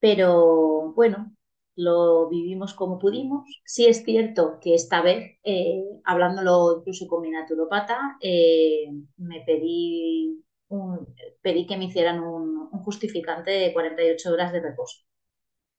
[0.00, 1.32] Pero bueno,
[1.76, 3.44] lo vivimos como pudimos.
[3.64, 8.86] Sí es cierto que esta vez, eh, hablándolo incluso con mi naturopata, eh,
[9.16, 14.98] me pedí, un, pedí que me hicieran un, justificante de 48 horas de reposo.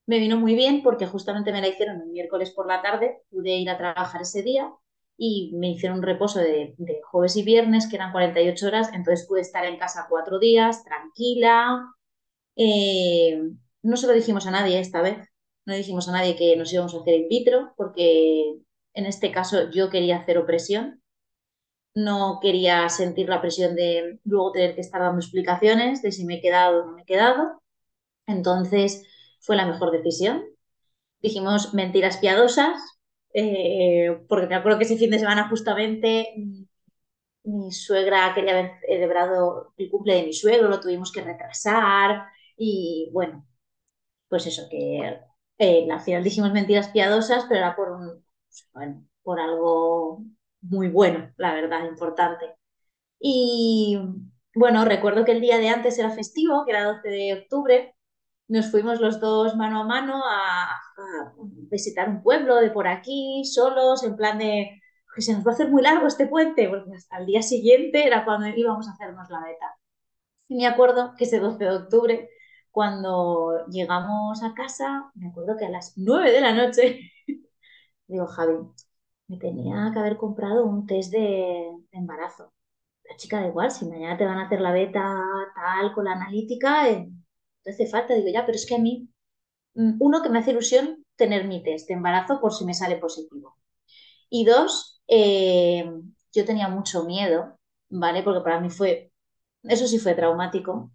[0.07, 3.57] Me vino muy bien porque justamente me la hicieron el miércoles por la tarde, pude
[3.57, 4.73] ir a trabajar ese día
[5.17, 6.75] y me hicieron un reposo de,
[7.11, 11.93] jueves y viernes, que eran 48 horas, entonces pude estar en casa cuatro días, tranquila.
[12.55, 13.41] Eh,
[13.81, 15.17] no se lo dijimos a nadie esta vez,
[15.65, 18.55] no dijimos a nadie que nos íbamos a hacer in vitro, porque
[18.93, 21.01] en este caso yo quería hacer opresión.
[21.95, 26.35] No quería sentir la presión de luego tener que estar dando explicaciones de si me
[26.35, 27.61] he quedado o no me he quedado.
[28.27, 29.03] Entonces
[29.41, 30.43] fue la mejor decisión.
[31.21, 32.96] Dijimos mentiras piadosas,
[33.33, 36.33] eh, porque me acuerdo que ese fin de semana justamente
[37.43, 42.25] mi suegra quería haber celebrado el cumple de mi suegro, lo tuvimos que retrasar
[42.57, 43.45] y bueno,
[44.29, 45.19] pues eso, que
[45.59, 48.25] eh, al final dijimos mentiras piadosas, pero era por, un,
[49.23, 50.23] por algo
[50.61, 52.55] muy bueno, la verdad, importante.
[53.19, 53.99] Y
[54.55, 57.95] bueno, recuerdo que el día de antes era festivo, que era 12 de octubre,
[58.47, 60.81] nos fuimos los dos mano a mano a,
[61.69, 64.81] visitar un pueblo de por aquí, solos, en plan de
[65.15, 68.25] que se nos va a hacer muy largo este puente, porque el día siguiente era
[68.25, 69.75] cuando íbamos a hacernos la meta.
[70.47, 72.29] Y me acuerdo que ese 12 de octubre
[72.77, 77.11] cuando llegamos a casa, me acuerdo que a las 9 de la noche,
[78.07, 78.53] digo, Javi,
[79.27, 82.53] me tenía que haber comprado un test de, embarazo.
[83.09, 85.01] La chica, da igual, si mañana te van a hacer la beta
[85.55, 86.87] tal con la analítica,
[87.71, 88.13] hace falta.
[88.15, 89.09] Digo, ya, pero es que a mí,
[89.75, 92.97] mm, uno, que me hace ilusión tener mi test de embarazo por si me sale
[92.97, 93.57] positivo.
[94.29, 95.85] Y dos, eh,
[96.33, 97.57] yo tenía mucho miedo,
[97.89, 98.23] ¿vale?
[98.23, 99.11] Porque para mí fue,
[99.63, 100.91] eso sí fue traumático,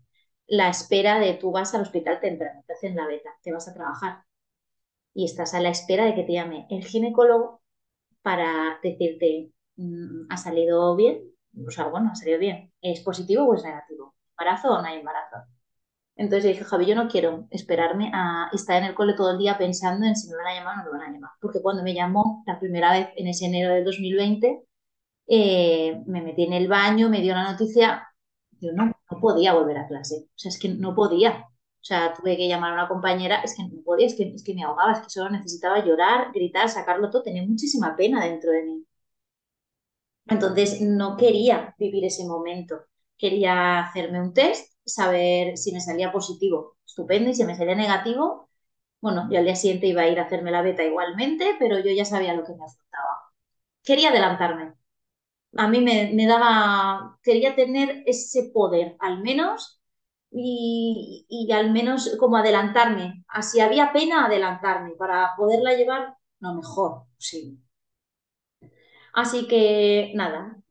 [0.46, 3.74] la espera de tú vas al hospital temprano, te hacen la beta, te vas a
[3.74, 4.24] trabajar
[5.14, 7.62] y estás a la espera de que te llame el ginecólogo
[8.22, 11.22] para decirte, mm, ¿ha salido bien?
[11.66, 12.72] O sea, bueno, ha salido bien.
[12.82, 14.14] ¿Es positivo o es negativo?
[14.38, 15.36] ¿Embarazo o no hay embarazo?
[16.16, 19.58] Entonces dije, Javi, yo no quiero esperarme a estar en el cole todo el día
[19.58, 21.30] pensando en si me van a llamar o no me van a llamar.
[21.40, 24.62] Porque cuando me llamó la primera vez en ese enero de 2020,
[25.28, 28.08] eh, me metí en el baño, me dio la noticia,
[28.60, 30.26] yo no, no podía volver a clase.
[30.28, 31.46] O sea, es que no podía.
[31.82, 34.44] O sea, tuve que llamar a una compañera, es que no podía, es que, es
[34.44, 38.52] que me ahogaba, es que solo necesitaba llorar, gritar, sacarlo todo, tenía muchísima pena dentro
[38.52, 38.86] de mí.
[40.26, 42.86] Entonces, no quería vivir ese momento.
[43.22, 48.50] Quería hacerme un test saber si me salía positivo, estupendo, y si me salía negativo,
[49.02, 51.92] bueno, yo al día siguiente iba a ir a hacerme la beta igualmente, pero yo
[51.92, 53.18] ya sabía lo que me afectaba.
[53.84, 54.74] Quería adelantarme.
[55.56, 59.80] A mí me, me daba, quería tener ese poder, al menos,
[60.30, 63.24] y, y, al menos como adelantarme.
[63.28, 67.58] Así había pena adelantarme para poderla llevar lo mejor sí.
[69.14, 70.61] Así que nada,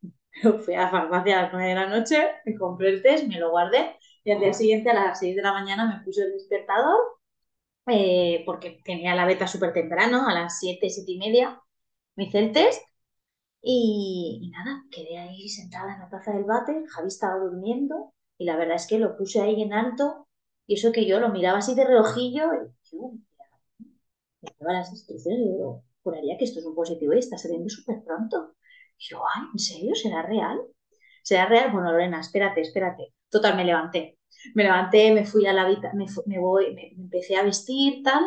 [0.65, 3.39] fui a la farmacia a las 9 de la noche, me compré el test, me
[3.39, 6.31] lo guardé y al día siguiente a las 6 de la mañana me puse el
[6.33, 6.99] despertador
[7.87, 11.61] eh, porque tenía la beta súper temprano, a las 7, 7 y media.
[12.15, 12.81] Me hice el test
[13.61, 16.85] y, y, nada, quedé ahí sentada en la taza del váter.
[16.87, 20.27] Javi estaba durmiendo y la verdad es que lo puse ahí en alto
[20.67, 23.13] y eso que yo lo miraba así de relojillo y yo
[24.41, 27.69] me daba las instrucciones y digo, juraría que esto es un positivo y está saliendo
[27.69, 28.55] súper pronto.
[29.01, 29.95] Y yo, ay, ¿en serio?
[29.95, 30.59] ¿Será real?
[31.23, 31.71] ¿Será real?
[31.71, 33.13] Bueno, Lorena, espérate, espérate.
[33.29, 34.19] Total, me levanté.
[34.55, 38.23] Me levanté, me fui a la vida, me, me, voy, me, empecé a vestir, tal,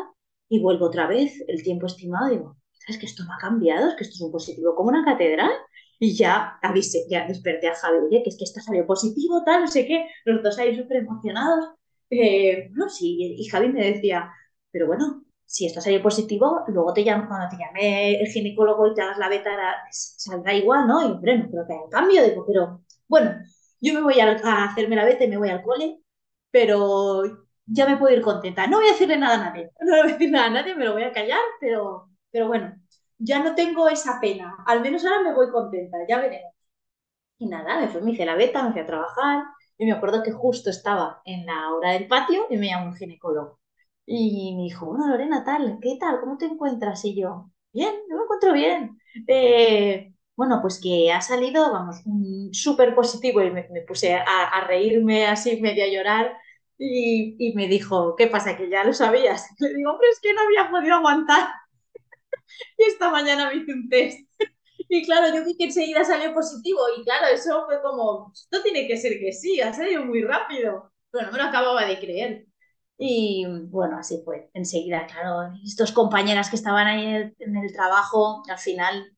[0.48, 3.88] y vuelvo otra vez, el tiempo estimado, digo, ¿sabes que esto me ha cambiado?
[3.88, 5.50] Es que esto es un positivo como una catedral.
[5.98, 9.62] Y ya avisé, ya desperté a Javi, oye, que es que esto salió positivo, tal,
[9.62, 11.66] no sé qué, los dos ahí súper emocionados.
[12.10, 14.30] Eh, no, sí, y Javi me decía,
[14.70, 18.94] pero bueno, si esto salió positivo, luego te llamo, cuando te llame el ginecólogo y
[18.94, 19.50] te hagas la beta,
[19.90, 21.02] saldrá igual, ¿no?
[21.02, 23.36] Y hombre, no creo que haya cambio, digo, pero bueno,
[23.80, 24.32] yo me voy a,
[24.64, 26.00] hacerme la beta y me voy al cole,
[26.50, 27.22] pero
[27.66, 28.66] ya me puedo ir contenta.
[28.66, 30.84] No voy a decirle nada a nadie, no voy a decir nada a nadie, me
[30.84, 32.74] lo voy a callar, pero, pero bueno,
[33.18, 34.56] ya no tengo esa pena.
[34.66, 36.52] Al menos ahora me voy contenta, ya veremos.
[37.38, 39.44] Y nada, me, fui, me hice la beta, me fui a trabajar,
[39.78, 42.96] y me acuerdo que justo estaba en la hora del patio y me llamó un
[42.96, 43.58] ginecólogo.
[44.06, 46.20] Y me dijo, bueno, Lorena, tal, ¿qué tal?
[46.20, 47.04] ¿Cómo te encuentras?
[47.04, 48.98] Y yo, bien, yo me encuentro bien.
[49.26, 52.02] Eh, bueno, pues que ha salido, vamos,
[52.52, 56.36] súper positivo y me, puse a, reírme así, medio a llorar
[56.78, 58.56] y, y, me dijo, ¿qué pasa?
[58.56, 59.46] Que ya lo sabías.
[59.60, 61.48] Le digo, hombre, es que no había podido aguantar.
[62.78, 64.18] y esta mañana me hice un test.
[64.88, 68.86] y claro, yo vi que enseguida salió positivo y claro, eso fue como, esto tiene
[68.88, 70.92] que ser que sí, ha salido muy rápido.
[71.12, 72.46] Bueno, me lo acababa de creer.
[72.96, 74.50] Y bueno, así fue.
[74.54, 79.16] Enseguida, claro, estos compañeras que estaban ahí en el, trabajo, al final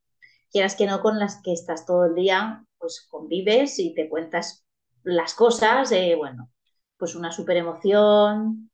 [0.51, 4.65] quieras que no, con las que estás todo el día, pues convives y te cuentas
[5.03, 6.51] las cosas, eh, bueno,
[6.99, 8.71] pues una súper emoción,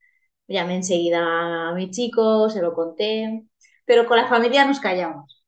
[0.48, 3.44] llamé enseguida a mi chico, se lo conté,
[3.84, 5.44] pero con la familia nos callamos,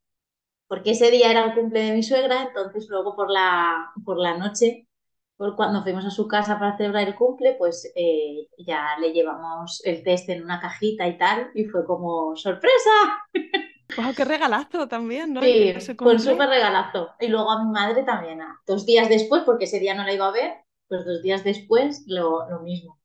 [0.68, 4.36] porque ese día era el cumple de mi suegra, entonces luego por la, por la
[4.38, 4.88] noche,
[5.37, 9.82] por cuando fuimos a su casa para celebrar el cumple, pues eh, ya le llevamos
[9.85, 12.91] el test en una cajita y tal, y fue como sorpresa.
[13.97, 15.32] ¡Wow, qué regalazo también!
[15.32, 15.41] ¿no?
[15.41, 17.11] Sí, fue un súper regalazo.
[17.20, 20.26] Y luego a mi madre también, dos días después, porque ese día no la iba
[20.28, 20.53] a ver,
[20.89, 23.01] pues dos días después lo, lo mismo.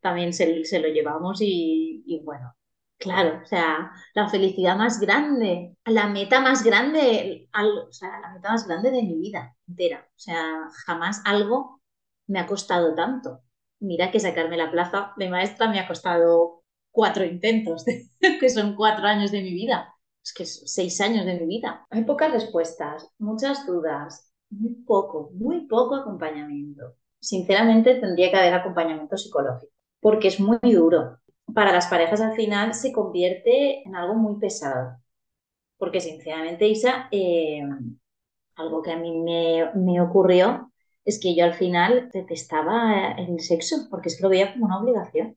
[0.00, 2.54] También se, se lo llevamos y, y, bueno,
[2.98, 8.50] claro, o sea, la felicidad más grande, la meta más grande, o sea, la meta
[8.50, 10.06] más grande de mi vida entera.
[10.08, 11.80] O sea, jamás algo
[12.26, 13.42] me ha costado tanto.
[13.80, 17.84] Mira que sacarme la plaza de maestra me ha costado cuatro intentos,
[18.40, 19.92] que son cuatro años de mi vida
[20.26, 21.86] es que es seis años de mi vida.
[21.90, 26.96] Hay pocas respuestas, muchas dudas, muy poco, muy poco acompañamiento.
[27.20, 31.18] Sinceramente tendría que haber acompañamiento psicológico, porque es muy duro.
[31.54, 34.98] Para las parejas al final se convierte en algo muy pesado.
[35.78, 37.62] Porque sinceramente, Isa, eh,
[38.56, 40.72] algo que a mí me, me ocurrió
[41.04, 44.78] es que yo al final detestaba el sexo, porque es que lo veía como una
[44.80, 45.36] obligación.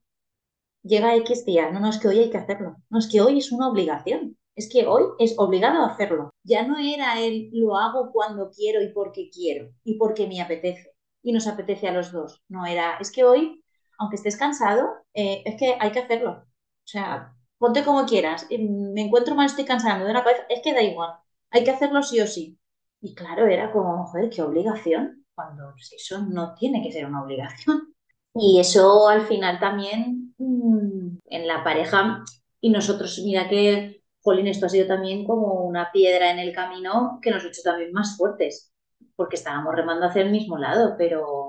[0.84, 3.40] Llega X día, no, no es que hoy hay que hacerlo, no es que hoy
[3.40, 4.38] es una obligación.
[4.56, 6.32] Es que hoy es obligado a hacerlo.
[6.44, 10.92] Ya no era el lo hago cuando quiero y porque quiero y porque me apetece
[11.24, 12.44] y nos apetece a los dos.
[12.50, 13.64] No era, es que hoy,
[14.00, 16.32] aunque estés cansado, eh, es que hay que hacerlo.
[16.32, 18.48] O sea, ponte como quieras.
[18.50, 20.44] Me encuentro mal, estoy cansado, de una cabeza.
[20.50, 21.12] Es que da igual.
[21.52, 22.58] Hay que hacerlo sí o sí.
[23.02, 25.26] Y claro, era como, joder, qué obligación.
[25.36, 27.94] Cuando eso no tiene que ser una obligación.
[28.36, 32.24] Y eso al final también mm, en la pareja,
[32.62, 37.20] y nosotros, mira que Jolín, esto ha sido también como una piedra en el camino
[37.22, 38.74] que nos ha hecho también más fuertes,
[39.16, 41.49] porque estábamos remando hacia el mismo lado, pero...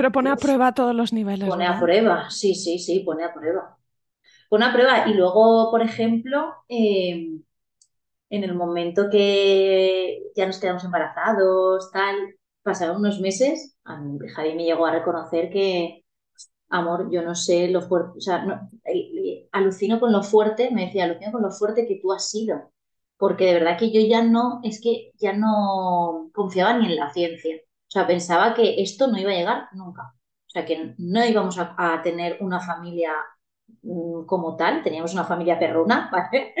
[0.00, 1.46] Pero pone a prueba todos los niveles.
[1.46, 3.76] Pone a prueba, sí, sí, sí, pone a prueba.
[4.48, 5.06] Pone a prueba.
[5.06, 7.42] Y luego, por ejemplo, em,
[8.30, 12.16] en el momento que ya nos quedamos embarazados, tal,
[12.62, 16.02] pasaron unos meses, Javi me llegó a reconocer que,
[16.70, 18.42] amor, yo no sé lo fuerte, o sea,
[19.52, 22.72] alucino con lo fuerte, me decía, alucino con lo fuerte que tú has sido,
[23.18, 27.12] porque de verdad que yo ya no, es que ya no confiaba ni en la
[27.12, 27.54] ciencia,
[27.90, 31.58] o sea, pensaba que esto no iba a llegar nunca, o sea, que no íbamos
[31.58, 33.12] a, tener una familia
[33.82, 36.54] mm, como tal, teníamos una familia perruna, ¿vale?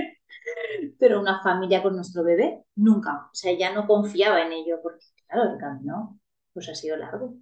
[0.98, 5.04] pero una familia con nuestro bebé, nunca, o sea, ya no confiaba en ello, porque
[5.28, 6.18] claro, el camino
[6.52, 7.36] pues ha sido largo.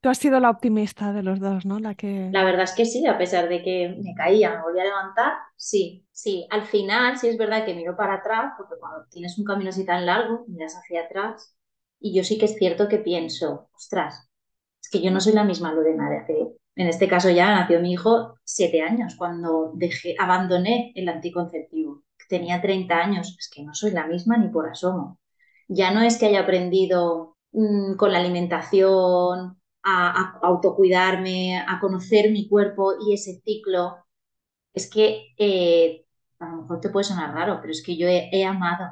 [0.00, 1.80] Tú has sido la optimista de los dos, ¿no?
[1.80, 2.30] La que...
[2.32, 5.32] La verdad es que sí, a pesar de que me caía, me volvía a levantar,
[5.56, 6.46] sí, sí.
[6.50, 9.84] Al final sí es verdad que miro para atrás, porque cuando tienes un camino así
[9.84, 11.57] tan largo, miras hacia atrás,
[12.00, 14.28] y yo sí que es cierto que pienso, ostras,
[14.82, 17.80] es que yo no soy la misma Lorena de hace, en este caso ya nació
[17.80, 22.04] mi hijo siete años, cuando dejé, abandoné el anticonceptivo.
[22.28, 25.18] Tenía 30 años, es que no soy la misma ni por asomo.
[25.66, 32.48] Ya no es que haya aprendido mm, con la alimentación, a, autocuidarme, a conocer mi
[32.48, 33.96] cuerpo y ese ciclo.
[34.72, 36.04] Es que eh,
[36.38, 38.84] a lo mejor te puede sonar raro, pero es que yo he, amado,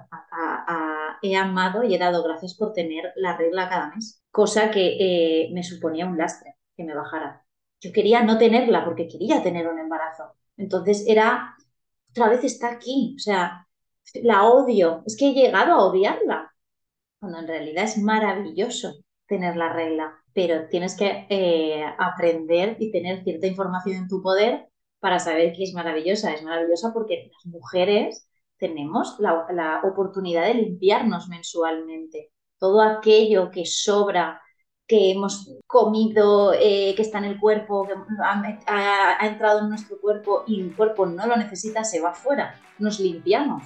[1.22, 5.50] he amado y he dado gracias por tener la regla cada mes, cosa que eh,
[5.52, 7.44] me suponía un lastre que me bajara.
[7.80, 10.34] Yo quería no tenerla porque quería tener un embarazo.
[10.56, 11.56] Entonces era,
[12.10, 13.66] otra vez está aquí, o sea,
[14.14, 16.52] la odio, es que he llegado a odiarla,
[17.20, 18.94] cuando en realidad es maravilloso
[19.26, 24.68] tener la regla pero tienes que eh, aprender y tener cierta información en tu poder
[25.00, 26.34] para saber que es maravillosa.
[26.34, 28.28] Es maravillosa porque las mujeres
[28.58, 32.32] tenemos la, oportunidad de limpiarnos mensualmente.
[32.58, 34.40] Todo aquello que sobra,
[34.86, 37.94] que hemos comido, eh, que está en el cuerpo, que
[38.66, 42.60] ha, entrado en nuestro cuerpo y el cuerpo no lo necesita, se va fuera.
[42.78, 43.62] Nos limpiamos.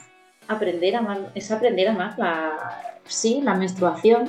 [0.49, 4.29] Aprender a es aprender a más la, sí, la menstruación